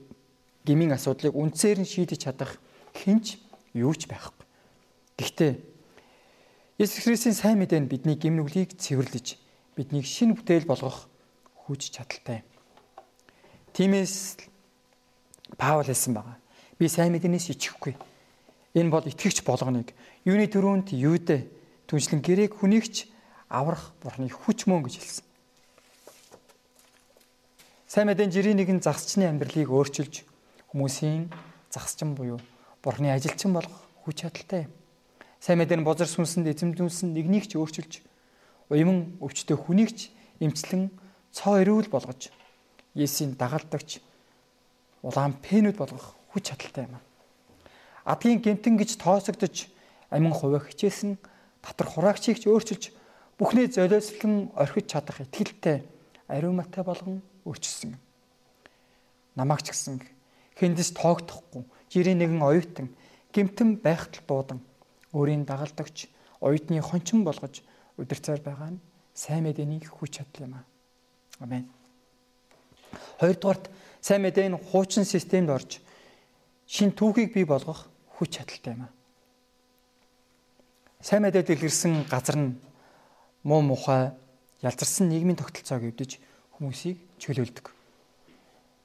гмийн 0.69 0.93
асуудлыг 0.93 1.33
үндсээр 1.33 1.81
нь 1.81 1.89
шийдэж 1.89 2.29
чадах 2.29 2.61
хинч 2.93 3.41
юу 3.73 3.97
ч 3.97 4.05
байхгүй. 4.13 4.45
Гэхдээ 5.17 5.72
Есүс 6.83 7.07
Христосийн 7.07 7.39
сайн 7.39 7.63
мэдээ 7.63 7.79
нь 7.79 7.87
бидний 7.87 8.19
гимнүглийг 8.19 8.75
цэвэрлэж 8.75 9.39
биднийг 9.79 10.03
шинэ 10.03 10.35
бүтээл 10.35 10.67
болгох 10.67 11.07
хүч 11.63 11.95
чадaltaй. 11.95 12.43
Тимээс 13.71 14.43
Паул 15.55 15.87
хэлсэн 15.87 16.11
байгаа. 16.11 16.43
Би 16.83 16.91
сайн 16.91 17.15
мэдээнээс 17.15 17.55
ичихгүй. 17.55 17.95
Энэ 18.75 18.91
бол 18.91 19.07
итгэгч 19.07 19.47
болгоныг 19.47 19.95
юуны 20.27 20.51
төрөнд 20.51 20.91
юудэ 20.91 21.47
түншлэн 21.87 22.19
гэрээг 22.19 22.59
хүнийгч 22.59 23.07
аврах 23.47 23.95
бурхны 24.03 24.27
хүч 24.27 24.67
мөн 24.67 24.83
гэж 24.83 24.99
хэлсэн. 24.99 25.27
Сайн 27.87 28.11
мэдэн 28.11 28.35
жирийн 28.35 28.59
нэгэн 28.59 28.83
загсчны 28.83 29.31
амьдралыг 29.31 29.71
өөрчилж 29.71 30.27
хүмүүсийн 30.75 31.31
загсчин 31.71 32.19
буюу 32.19 32.43
бурхны 32.83 33.15
ажилчин 33.15 33.55
болгох 33.55 33.87
хүч 34.03 34.27
чадалтай 34.27 34.67
юм. 34.67 34.82
Сайн 35.43 35.59
мэдэн 35.59 35.83
бозар 35.83 36.07
сүнсэнд 36.07 36.55
эзэмдүүлсэн 36.55 37.19
нэгнийг 37.19 37.51
ч 37.51 37.59
өөрчилж 37.59 37.99
уйман 38.71 39.19
өвчтөе 39.19 39.59
хүнийг 39.59 39.91
ч 39.91 40.15
эмчлэн 40.39 40.87
цоо 41.35 41.59
эрүүл 41.59 41.91
болгож 41.91 42.31
Есүсийн 42.95 43.35
дагалдагч 43.35 43.99
улаан 45.03 45.35
пенүүд 45.43 45.83
болгох 45.83 46.15
хүч 46.31 46.47
чадалтай 46.47 46.87
юм. 46.87 47.03
Адгийн 48.07 48.39
гемтэн 48.39 48.79
гэж 48.79 49.03
тоосогдож 49.03 49.67
амин 50.15 50.31
хуваа 50.31 50.63
хичээсэн 50.63 51.19
татар 51.59 51.91
хураагчийг 51.91 52.39
ч 52.39 52.47
өөрчилж 52.47 52.95
бүхний 53.35 53.67
золиослон 53.67 54.55
орхиж 54.55 54.95
чадах 54.95 55.27
итгэлтэй 55.27 55.83
ариуматай 56.31 56.87
болгон 56.87 57.19
өөрчилсөн. 57.43 57.99
Намаагч 59.35 59.75
гисэн 59.75 60.07
хиндэж 60.55 60.95
тоогдохгүй 60.95 61.67
жирийн 61.91 62.23
нэгэн 62.23 62.47
оюутан 62.47 62.95
гимтэн 63.35 63.83
байхтал 63.83 64.23
дуудан 64.23 64.63
өөрийн 65.13 65.45
дагалдагч 65.45 66.09
оюутны 66.41 66.81
хончин 66.81 67.25
болгож 67.25 67.63
удирцаар 67.97 68.41
байгаа 68.41 68.71
нь 68.75 68.83
сайн 69.15 69.45
мэдээний 69.45 69.85
хүч 69.85 70.19
чадал 70.19 70.49
юм 70.49 70.55
аа. 70.57 70.65
Амен. 71.41 71.69
Хоёрдугаарт 73.21 73.71
сайн 74.01 74.23
мэдээ 74.23 74.49
нь 74.49 74.59
хуучин 74.59 75.05
системд 75.05 75.51
орж 75.51 75.81
шин 76.67 76.91
түүхийг 76.93 77.37
бий 77.37 77.45
болгох 77.45 77.89
хүч 78.17 78.41
чадалтай 78.41 78.73
юм 78.75 78.89
аа. 78.89 78.93
Сайн 81.01 81.23
мэдээ 81.23 81.45
дэлгэрсэн 81.45 82.09
газар 82.09 82.37
нь 82.41 82.57
муу 83.45 83.61
мухай 83.61 84.11
ялзарсан 84.63 85.09
нийгмийн 85.09 85.37
тогтолцоог 85.37 85.83
эвдэж 85.85 86.19
хүмүүсийг 86.57 86.99
чөлөөлдөг. 87.21 87.67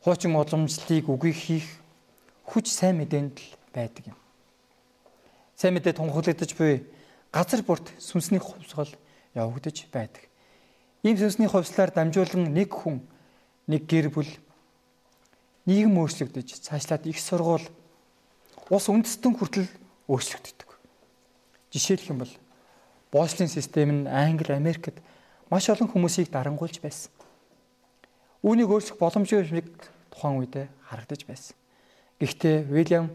Хуучин 0.04 0.36
уламжлалыг 0.36 1.06
үгүй 1.08 1.34
хийх 1.34 1.68
хүч 2.44 2.68
сайн 2.68 2.98
мэдээнд 3.00 3.38
л 3.38 3.56
байдаг 3.72 4.12
юм. 4.12 4.18
Сайн 5.58 5.74
мэдээ 5.74 5.98
тунхаглагдаж 5.98 6.54
буй 6.54 6.86
газар 7.34 7.66
бүрт 7.66 7.90
сүнсний 7.98 8.38
хувьсгал 8.38 8.94
явагдаж 9.34 9.90
байдаг. 9.90 10.30
Ийм 11.02 11.18
сүнсний 11.18 11.50
хувьслаар 11.50 11.90
дамжуулан 11.90 12.54
нэг 12.54 12.70
хүн, 12.70 13.02
нэг 13.66 13.90
гэр 13.90 14.14
бүл 14.14 14.30
нийгэм 15.66 15.98
өөрчлөгдөж 15.98 16.62
цаашлаад 16.62 17.10
их 17.10 17.18
сургууль 17.18 17.66
ус 18.70 18.86
үндэстэн 18.86 19.34
хүртэл 19.34 19.66
өөрчлөгддөг. 20.06 20.70
Жишээлх 21.74 22.06
юм 22.06 22.22
бол 22.22 22.34
боочлын 23.10 23.50
систем 23.50 24.06
нь 24.06 24.08
Англи, 24.08 24.54
Америкт 24.54 25.02
маш 25.50 25.74
олон 25.74 25.90
хүмүүсийг 25.90 26.30
дарангуйлж 26.30 26.86
байсан. 26.86 27.10
Үүнийг 28.46 28.70
өөрчлөх 28.70 29.02
боломжгүй 29.02 29.42
шиг 29.42 29.74
тухайн 30.14 30.38
үедээ 30.38 30.70
харагдаж 30.86 31.26
байсан. 31.26 31.58
Гэхдээ 32.22 32.70
Уильям 32.70 33.10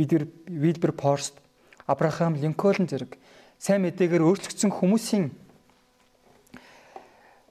Вилбер 0.00 0.96
Порст, 0.96 1.36
Абрахам 1.88 2.36
Линкольн 2.36 2.84
зэрэг 2.84 3.16
сайн 3.56 3.82
мэдээгээр 3.82 4.22
өөрчлөгдсөн 4.22 4.70
хүмүүсийн 4.76 5.32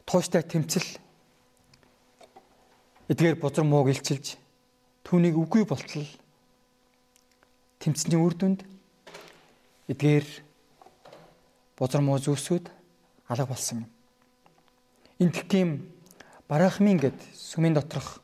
тууштай 0.06 0.46
тэмцэл 0.46 0.86
эдгээр 3.10 3.42
бузар 3.42 3.66
мууг 3.66 3.90
илчилж 3.90 4.38
түүнийг 5.02 5.36
үгүй 5.42 5.66
болтол 5.66 6.06
тэмцэний 7.82 8.22
үр 8.22 8.38
дүнд 8.38 8.62
эдгээр 9.90 10.28
бузар 11.74 12.02
муу 12.06 12.22
зүсүүд 12.22 12.70
алга 13.28 13.50
болсон 13.50 13.84
юм. 13.84 13.90
Энд 15.18 15.36
тийм 15.50 15.90
Барахмин 16.48 17.02
гэд 17.02 17.18
сүмийн 17.34 17.74
доторх 17.74 18.22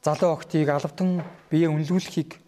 залуу 0.00 0.32
охтыг 0.32 0.68
алавдан 0.68 1.20
бие 1.50 1.68
үнэлүүлэхийг 1.68 2.40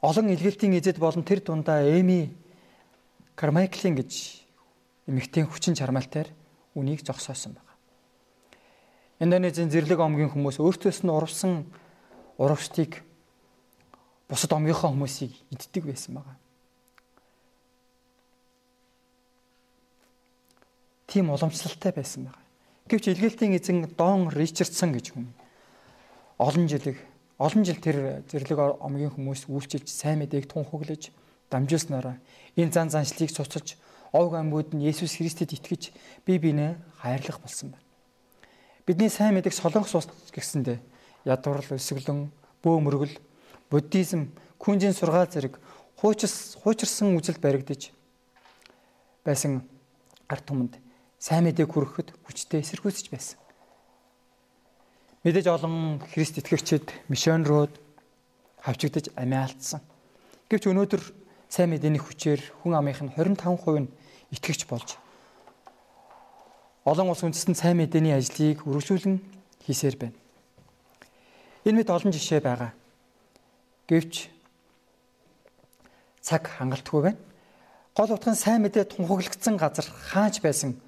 олон 0.00 0.30
илгээлтийн 0.30 0.78
эзэд 0.78 0.98
болон 0.98 1.24
тэр 1.26 1.42
дундаа 1.42 1.82
Эми 1.82 2.30
Кармайклин 3.34 3.98
гэж 3.98 4.42
эмэгтэй 5.06 5.42
хүчин 5.46 5.74
чармаалтайр 5.74 6.30
үнийг 6.74 7.02
зогсоосон 7.02 7.58
байна. 7.58 7.74
Индонезийн 9.18 9.70
зэрлэг 9.70 9.98
омгийн 9.98 10.30
хүмүүс 10.30 10.62
өөртөөс 10.62 11.02
нь 11.02 11.10
урвсан 11.10 11.66
урагшдыг 12.38 13.02
бусад 14.30 14.52
омгийнхоо 14.54 14.94
хүмүүсийг 14.94 15.34
иддэг 15.50 15.90
байсан 15.90 16.22
байна. 16.22 16.38
Тийм 21.10 21.30
уламжлалтай 21.34 21.90
байсан 21.90 22.30
байна. 22.30 22.38
Гэвч 22.86 23.10
илгээлтийн 23.10 23.56
эзэн 23.58 23.90
Дон 23.98 24.30
Ричардсон 24.30 24.94
гэж 24.94 25.16
хүн 25.16 25.26
олон 26.38 26.68
жилиг 26.70 27.00
олон 27.38 27.64
жил 27.64 27.78
тэр 27.78 28.26
зэрлэг 28.26 28.82
омгийн 28.82 29.14
хүмүүс 29.14 29.46
үйлчилж 29.46 29.86
сайн 29.86 30.26
мэдээг 30.26 30.50
тунхаглаж 30.50 31.14
дамжуулснараа 31.50 32.18
энэ 32.58 32.74
зан 32.74 32.90
заншлыг 32.90 33.30
цуцалж 33.30 33.78
овг 34.12 34.34
амьгууд 34.34 34.74
нь 34.74 34.82
Есүс 34.82 35.22
Христэд 35.22 35.54
итгэж 35.54 35.94
бие 36.26 36.38
биенээ 36.42 36.74
хайрлах 36.98 37.38
болсон 37.38 37.70
байна. 37.72 37.86
Бидний 38.86 39.08
сайн 39.08 39.38
мэдээг 39.38 39.54
солонгос 39.54 39.94
ус 39.94 40.08
гэсэндэ 40.34 40.82
ядуурл 41.24 41.78
өсөглөн 41.78 42.32
бөө 42.62 42.76
мөргөл 42.82 43.14
буддизм 43.70 44.34
күнжийн 44.58 44.96
сургаал 44.96 45.30
зэрэг 45.30 45.60
хуучс 46.00 46.58
хуучирсан 46.62 47.14
үзэл 47.14 47.38
баригдаж 47.38 47.92
байсан 49.22 49.62
арт 50.26 50.44
түмэнд 50.48 50.74
сайн 51.18 51.44
мэдээг 51.46 51.68
хүргэхэд 51.70 52.08
хүчтэй 52.24 52.64
эсэргүүцэж 52.64 53.06
байсан. 53.12 53.38
Мэдээж 55.26 55.46
олон 55.50 55.98
Христ 56.14 56.38
итгэгчид 56.38 56.94
мишонерууд 57.10 57.74
хавчигдаж 58.62 59.10
амиа 59.18 59.50
алдсан. 59.50 59.82
Гэвч 60.46 60.70
өнөөдөр 60.70 61.02
сайн 61.50 61.74
мэдээний 61.74 61.98
хүчээр 61.98 62.40
хүн 62.62 62.78
амынх 62.78 63.02
нь 63.02 63.10
25% 63.16 63.82
нь 63.82 63.90
итгэгч 64.30 64.70
болж 64.70 64.94
олон 66.88 67.12
улс 67.12 67.20
үндэстэн 67.20 67.58
сайн 67.58 67.76
мэдээний 67.76 68.16
ажлыг 68.16 68.64
үргэлжлүүлэн 68.64 69.20
хийсээр 69.66 69.96
байна. 70.00 70.16
Энэ 71.68 71.84
мэд 71.84 71.92
олон 71.92 72.12
жишээ 72.14 72.40
байгаа. 72.40 72.72
Гэвч 73.90 74.32
цаг 76.24 76.48
хангалтгүй 76.48 77.02
байна. 77.12 77.20
Гол 77.92 78.14
утга 78.16 78.32
нь 78.32 78.40
сайн 78.40 78.64
мэдээ 78.64 78.88
тунхаглагдсан 78.94 79.60
газар 79.60 79.84
хаач 79.84 80.40
байсан 80.40 80.80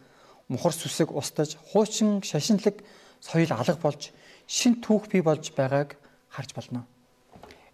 мухар 0.49 0.73
сүсэг 0.73 1.13
устж 1.13 1.59
хуучин 1.75 2.25
шашинлаг 2.25 2.81
соёл 3.21 3.53
алга 3.53 3.77
болж 3.77 4.15
шин 4.51 4.83
түүх 4.83 5.07
бий 5.07 5.23
болж 5.23 5.55
байгааг 5.55 5.95
харж 6.27 6.51
болно. 6.59 6.83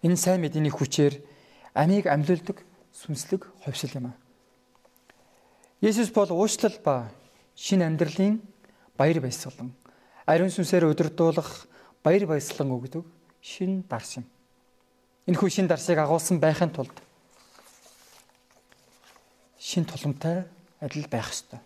Энэ 0.05 0.13
сайн 0.13 0.45
мэдээний 0.45 0.69
хүчээр 0.69 1.17
амийг 1.73 2.05
амьлуулдаг 2.05 2.61
сүнслэг 2.93 3.49
ховшил 3.65 3.97
юм 3.97 4.13
аа. 4.13 4.17
Есүс 5.81 6.13
бол 6.13 6.29
уучлал 6.29 6.77
ба 6.85 7.09
шин 7.57 7.81
амьдралын 7.81 8.37
баяр 8.93 9.25
баясгалан 9.25 9.73
ариун 10.29 10.53
сүнсээр 10.53 10.85
удирдуулах 10.85 11.65
баяр 12.05 12.29
баясгалан 12.29 12.77
өгдөг 12.77 13.05
шин 13.41 13.81
дарс 13.89 14.21
юм. 14.21 14.25
Энэхүү 15.25 15.49
шин 15.49 15.65
дарсыг 15.65 15.97
агуулсан 15.97 16.37
байхын 16.37 16.69
тулд 16.69 16.93
шин 19.57 19.85
туламтай 19.85 20.45
адил 20.79 21.09
байх 21.09 21.33
ёстой. 21.33 21.59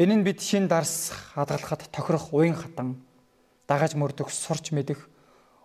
Энэ 0.00 0.14
нь 0.16 0.24
бид 0.24 0.40
шин 0.40 0.68
дарс 0.68 1.12
хадгалахад 1.34 1.90
тохирох 1.92 2.32
уян 2.32 2.56
хатан 2.56 2.96
дагаж 3.68 3.92
мөрдөх 3.94 4.32
сурч 4.32 4.72
мэдэх 4.72 5.04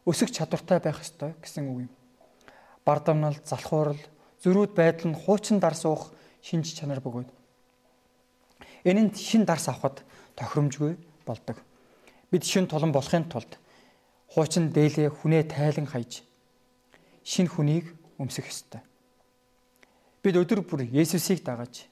өсөх 0.06 0.30
чадвартай 0.30 0.84
байх 0.84 1.00
ёстой 1.00 1.34
гэсэн 1.40 1.72
үг 1.72 1.88
юм. 1.88 1.92
Бардамнал, 2.84 3.40
залхуурал, 3.48 4.00
зөрүүд 4.44 4.76
байдал 4.76 5.16
нь 5.16 5.18
хуучин 5.18 5.64
дарс 5.64 5.88
уух 5.88 6.12
шинж 6.44 6.76
чанар 6.76 7.00
бөгөөд. 7.00 7.32
Энэ 8.84 9.08
нь 9.08 9.16
шин 9.16 9.48
дарс 9.48 9.72
авахд 9.72 10.04
тохиромжгүй 10.36 11.00
болдог. 11.24 11.58
Бид 12.28 12.44
шин 12.44 12.68
тулан 12.68 12.92
болохын 12.92 13.32
тулд 13.32 13.56
хуучин 14.28 14.76
дээлээ 14.76 15.08
хүнээ 15.08 15.48
тайлан 15.48 15.88
хайж 15.88 16.28
шин 17.24 17.48
хүнийг 17.48 17.88
өмсөх 18.20 18.52
ёстой. 18.52 18.84
Бид 20.20 20.36
өдөр 20.36 20.68
бүр 20.68 20.84
Есүсийг 20.84 21.48
дагаж 21.48 21.88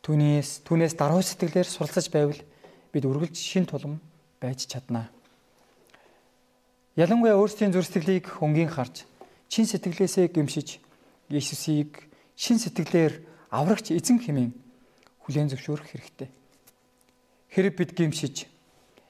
Түүнээс 0.00 0.64
түүнээс 0.64 0.96
даруй 0.96 1.20
сэтгэлээр 1.20 1.68
суралцаж 1.68 2.08
байвал 2.08 2.40
бид 2.88 3.04
үргэлж 3.04 3.36
шин 3.36 3.68
тулам 3.68 4.00
байж 4.40 4.66
чаднаа. 4.66 5.12
ялангуяа 6.96 7.36
өөрсдийн 7.36 7.72
зүр 7.72 7.84
сэтгэлийг 7.84 8.26
хөнгийн 8.26 8.72
харж 8.72 9.04
чин 9.52 9.68
сэтгэлээсээ 9.68 10.32
гимшиж 10.32 10.80
Иесусыг 11.30 12.10
шин 12.34 12.58
сэтгэлээр 12.58 13.22
аврагч 13.52 13.92
эзэн 13.94 14.18
хэмээн 14.18 14.50
хүлээн 15.22 15.50
зөвшөөрөх 15.54 15.86
хэрэгтэй. 15.86 16.28
Хэрэг 17.52 17.74
бид 17.76 17.90
гимшиж 17.94 18.50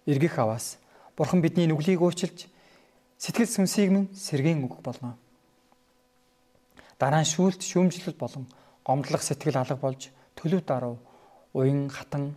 эргэх 0.05 0.37
аваас 0.37 0.77
Бурхан 1.17 1.41
бидний 1.41 1.69
нүглийг 1.69 2.01
уучилж 2.03 2.49
сэтгэл 3.17 3.49
сүнсийг 3.49 3.89
минь 3.93 4.09
сэргийн 4.13 4.65
өгөх 4.65 4.81
болно. 4.85 5.17
Дараа 7.01 7.25
нь 7.25 7.33
шүүлт 7.33 7.65
шүүмжлэл 7.65 8.17
болон 8.17 8.45
гомдлох 8.85 9.25
сэтгэл 9.25 9.61
алга 9.61 9.77
болж 9.77 10.13
төлөв 10.37 10.65
даруй 10.65 10.97
уян 11.53 11.89
хатан 11.89 12.37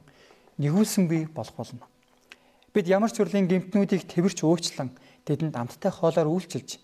нэгүүлсэн 0.59 1.07
бий 1.07 1.27
болох 1.27 1.55
болно. 1.55 1.87
Бид 2.73 2.89
ямар 2.89 3.13
ч 3.13 3.21
төрлийн 3.21 3.45
гэмтнүүдийг 3.45 4.09
тэрч 4.09 4.41
уучлан 4.41 4.89
тэдэнд 5.29 5.53
амттай 5.53 5.93
хоолоор 5.93 6.25
үйлчилж 6.25 6.81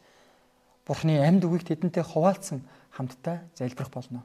Бурхны 0.86 1.17
амьд 1.17 1.45
үгийг 1.49 1.65
тэдэнтэй 1.65 2.06
хуваалцсан 2.06 2.62
хамтдаа 2.93 3.41
залбирах 3.58 3.89
болно. 3.89 4.21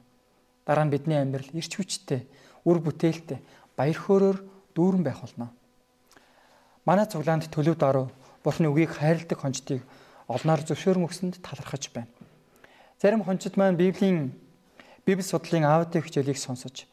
Дараа 0.65 0.85
нь 0.85 0.93
бидний 0.93 1.17
амьдрал 1.17 1.49
эрч 1.53 1.73
хүчтэй, 1.77 2.25
үр 2.65 2.81
бүтээлтэй, 2.81 3.41
баяр 3.77 3.97
хөөрөөр 3.97 4.37
дүүрэн 4.77 5.03
байх 5.05 5.21
болно. 5.21 5.53
Манай 6.85 7.09
цуглаанд 7.09 7.49
төлөв 7.49 7.77
дороо 7.81 8.13
Бурхны 8.45 8.69
үгийг 8.69 8.93
хайрладаг 8.93 9.41
хончдыг 9.41 9.81
олноор 10.29 10.61
зөвшөөрөн 10.69 11.05
өгсөнд 11.05 11.41
талархаж 11.41 11.89
байна. 11.89 12.13
Зарим 13.01 13.25
хончид 13.25 13.57
маань 13.57 13.77
Библийн 13.77 14.37
Библи 15.05 15.21
судлалын 15.21 15.65
аудио 15.65 16.01
хичээлийг 16.01 16.37
сонсож, 16.37 16.85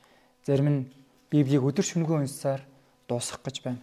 зарим 0.44 0.68
нь 0.68 0.80
Библийг 1.28 1.64
өдөр 1.64 1.84
шөнөгүй 1.84 2.24
уншсаар 2.24 2.64
дуусгах 3.08 3.40
гэж 3.44 3.56
байна. 3.64 3.80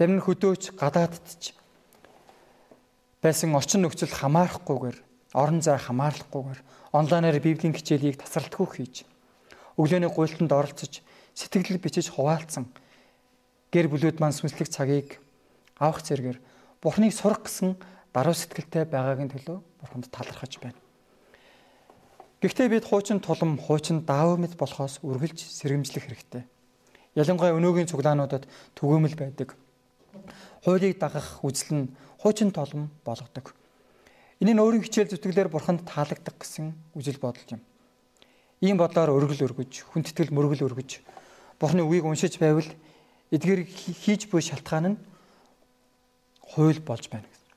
Зарим 0.00 0.16
нь 0.16 0.24
хөдөөч 0.24 0.80
гадааддч 0.80 1.52
байсан 3.20 3.52
орчин 3.52 3.84
нөхцөл 3.84 4.08
хамаарахгүйгээр, 4.08 4.96
орон 5.36 5.60
зай 5.60 5.76
хамаарлахгүйгээр 5.76 6.60
онлайнаар 6.96 7.36
Библийн 7.36 7.76
хичээлийг 7.76 8.16
тасралтгүй 8.16 8.80
хийж, 8.80 9.04
өглөөний 9.76 10.08
гуйлтанд 10.08 10.56
оролцож, 10.56 11.04
сэтгэлд 11.36 11.84
бичиж 11.84 12.08
хуваалцсан 12.16 12.72
гэр 13.68 13.92
бүлүүд 13.92 14.24
маань 14.24 14.32
сүнслэг 14.32 14.72
цагийг 14.72 15.20
авах 15.76 16.00
зэргээр 16.00 16.40
Бурхныг 16.80 17.12
сурах 17.12 17.44
гэсэн 17.44 17.76
даруй 18.16 18.32
сэтгэлтэй 18.32 18.88
байгаагийн 18.88 19.28
төлөө 19.36 19.84
Бурханд 19.84 20.08
талархаж 20.08 20.64
байна. 20.64 20.80
Гэхдээ 22.40 22.72
бид 22.72 22.88
хуучин 22.88 23.20
тулам, 23.20 23.60
хуучин 23.60 24.08
даав 24.08 24.40
мэд 24.40 24.56
болохоос 24.56 25.04
үргэлж 25.04 25.44
сэргэмжлэх 25.44 26.08
хэрэгтэй. 26.08 26.48
Ялангуяа 27.20 27.52
өнөөгийн 27.52 27.92
цуглаануудад 27.92 28.48
түгээмэл 28.80 29.20
байдаг. 29.20 29.60
Хуулийг 30.64 30.98
дагах 30.98 31.40
үзэл 31.42 31.72
нь 31.74 31.84
хуучин 32.20 32.50
толом 32.52 32.90
болгодог. 33.04 33.54
Энэ 34.40 34.52
нь 34.56 34.62
өөрийн 34.62 34.84
хичээл 34.84 35.12
зүтгэлээр 35.12 35.48
бурханд 35.48 35.84
таалагдах 35.84 36.36
гэсэн 36.36 36.72
үжил 36.96 37.20
бодол 37.20 37.44
юм. 37.56 37.60
Ийм 38.60 38.76
бодлоор 38.76 39.12
өргөл 39.16 39.48
өргөж, 39.48 39.88
хүндэтгэл 39.88 40.32
мөргөл 40.36 40.68
өргөж, 40.68 41.00
бурхны 41.60 41.80
үгийг 41.84 42.04
уншиж 42.04 42.36
байвал 42.36 42.68
эдгээр 43.32 43.64
хийж 43.64 44.28
буй 44.28 44.44
шалтгаан 44.44 44.96
нь 44.96 45.00
хууль 46.44 46.80
болж 46.80 47.08
байна 47.08 47.28
гэсэн. 47.28 47.48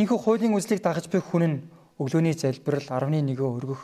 Инхүү 0.00 0.18
хуулийн 0.18 0.54
үзлийг 0.54 0.82
дагаж 0.82 1.06
буй 1.10 1.22
хүн 1.22 1.44
нь 1.46 1.56
өглөөний 1.98 2.34
залбирал 2.34 2.86
11-өө 2.86 3.50
өргөх 3.58 3.82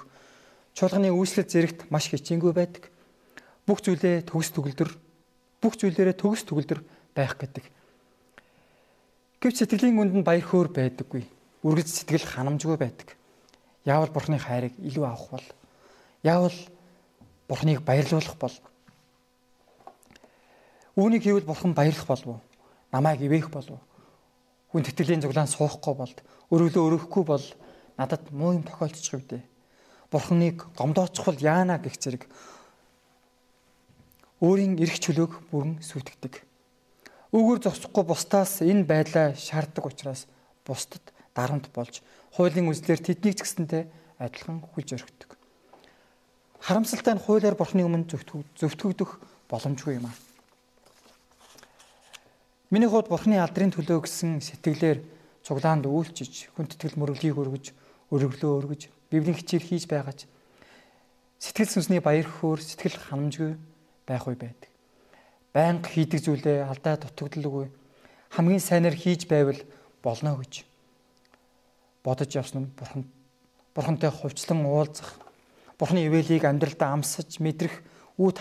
чуулганы 0.74 1.10
үйлчлэл 1.10 1.50
зэрэгт 1.50 1.90
маш 1.90 2.10
хичээнгүй 2.10 2.52
байдаг. 2.54 2.90
Бүх 3.66 3.82
зүйлээ 3.82 4.26
төгс 4.26 4.54
төгөлдөр 4.54 4.90
бүх 5.62 5.74
зүйлээрээ 5.78 6.16
төгс 6.18 6.46
төгөлдөр 6.46 6.80
байх 7.14 7.38
гэдэг. 7.38 7.64
Гэвч 9.40 9.56
сэтгэлийн 9.62 9.98
үнд 9.98 10.14
нь 10.18 10.26
баяр 10.26 10.44
хөөр 10.44 10.68
байдаггүй. 10.74 11.24
Үргэлж 11.62 11.88
сэтгэл 11.88 12.26
ханамжгүй 12.26 12.76
байдаг. 12.76 13.16
Яавал 13.86 14.10
бурхны 14.10 14.38
хайрыг 14.38 14.74
илүү 14.80 15.04
авах 15.06 15.30
бол 15.30 15.46
яавал 16.24 16.56
бурхныг 17.48 17.84
баярлуулах 17.84 18.36
бол 18.40 18.56
үүнийг 20.96 21.22
хийвэл 21.22 21.44
бурхан 21.44 21.74
баярлах 21.74 22.06
болов 22.06 22.26
уу? 22.26 22.40
Намайг 22.92 23.20
ивээх 23.20 23.50
болов 23.50 23.76
уу? 23.76 23.84
Хүн 24.72 24.82
тэтгэлийн 24.88 25.22
зуглаан 25.22 25.50
суухгүй 25.50 25.94
бол 25.94 26.14
өрөглөө 26.50 26.84
өрөхгүй 26.88 27.24
бол 27.28 27.44
надад 27.98 28.30
муу 28.32 28.56
юм 28.56 28.64
тохиолдчих 28.64 29.14
үедээ. 29.14 29.42
Бурхныг 30.10 30.64
гомдооцох 30.78 31.26
бол 31.28 31.38
яана 31.42 31.78
гэх 31.78 31.98
зэрэг 31.98 32.24
өөрийн 34.40 34.78
эрх 34.78 34.96
чөлөөг 35.02 35.50
бүрэн 35.50 35.82
сүйтгэдэг. 35.82 36.53
Үүгээр 37.34 37.66
зогсохгүй 37.66 38.04
бусдаас 38.06 38.62
энэ 38.62 38.86
байдлаа 38.86 39.34
шаарддаг 39.34 39.90
учраас 39.90 40.30
бусдад 40.62 41.02
дарамт 41.34 41.66
болж 41.74 41.98
хуулийн 42.38 42.70
үзлэр 42.70 43.02
тэднийг 43.02 43.34
ч 43.34 43.42
гэсэнтэй 43.42 43.90
адилхан 44.22 44.62
хүлж 44.62 44.94
өргөдөг. 44.94 45.34
Харамсалтай 46.62 47.18
нь 47.18 47.24
хуулиар 47.26 47.58
бурхны 47.58 47.82
өмнө 47.82 48.06
зөвтгөгдөх 48.06 49.18
боломжгүй 49.50 49.98
юм 49.98 50.06
аа. 50.06 50.16
Миний 52.70 52.86
хувьд 52.86 53.10
бурхны 53.10 53.42
алдрын 53.42 53.74
төлөө 53.74 54.06
гэсэн 54.06 54.38
сэтгэлээр 54.38 54.98
цуглаанд 55.42 55.90
үйлчиж, 55.90 56.54
хүндэтгэл 56.54 56.98
мөрөглийг 56.98 57.36
өргөж, 57.38 57.74
өргөлөө 58.14 58.52
өргөж, 58.62 58.82
библийн 59.10 59.36
хичээл 59.36 59.68
хийж 59.68 59.84
байгаач 59.90 60.26
сэтгэл 61.38 61.70
сүнсний 61.70 62.00
баяр 62.00 62.24
хөөр, 62.26 62.58
сэтгэл 62.64 62.96
ханамжгүй 62.98 63.54
байх 64.08 64.24
үе 64.24 64.38
байдаг. 64.38 64.73
Байнга 65.54 65.86
хийдэг 65.86 66.20
зүйлээ 66.20 66.66
алдаа 66.66 66.98
дутагдалгүй 66.98 67.70
хамгийн 68.34 68.58
сайнаар 68.58 68.98
хийж 68.98 69.30
байвал 69.30 69.62
болно 70.02 70.34
гэж 70.34 70.66
бодож 72.02 72.30
явсан 72.34 72.66
нь 72.66 72.72
бурхан 72.74 73.06
бурхантай 73.74 74.10
хувьчлан 74.10 74.66
уулзах 74.66 75.14
бурхны 75.78 76.02
ивэлийг 76.10 76.42
амьдралдаа 76.42 76.98
амсаж 76.98 77.38
мэдрэх 77.38 77.82
үүд 78.18 78.36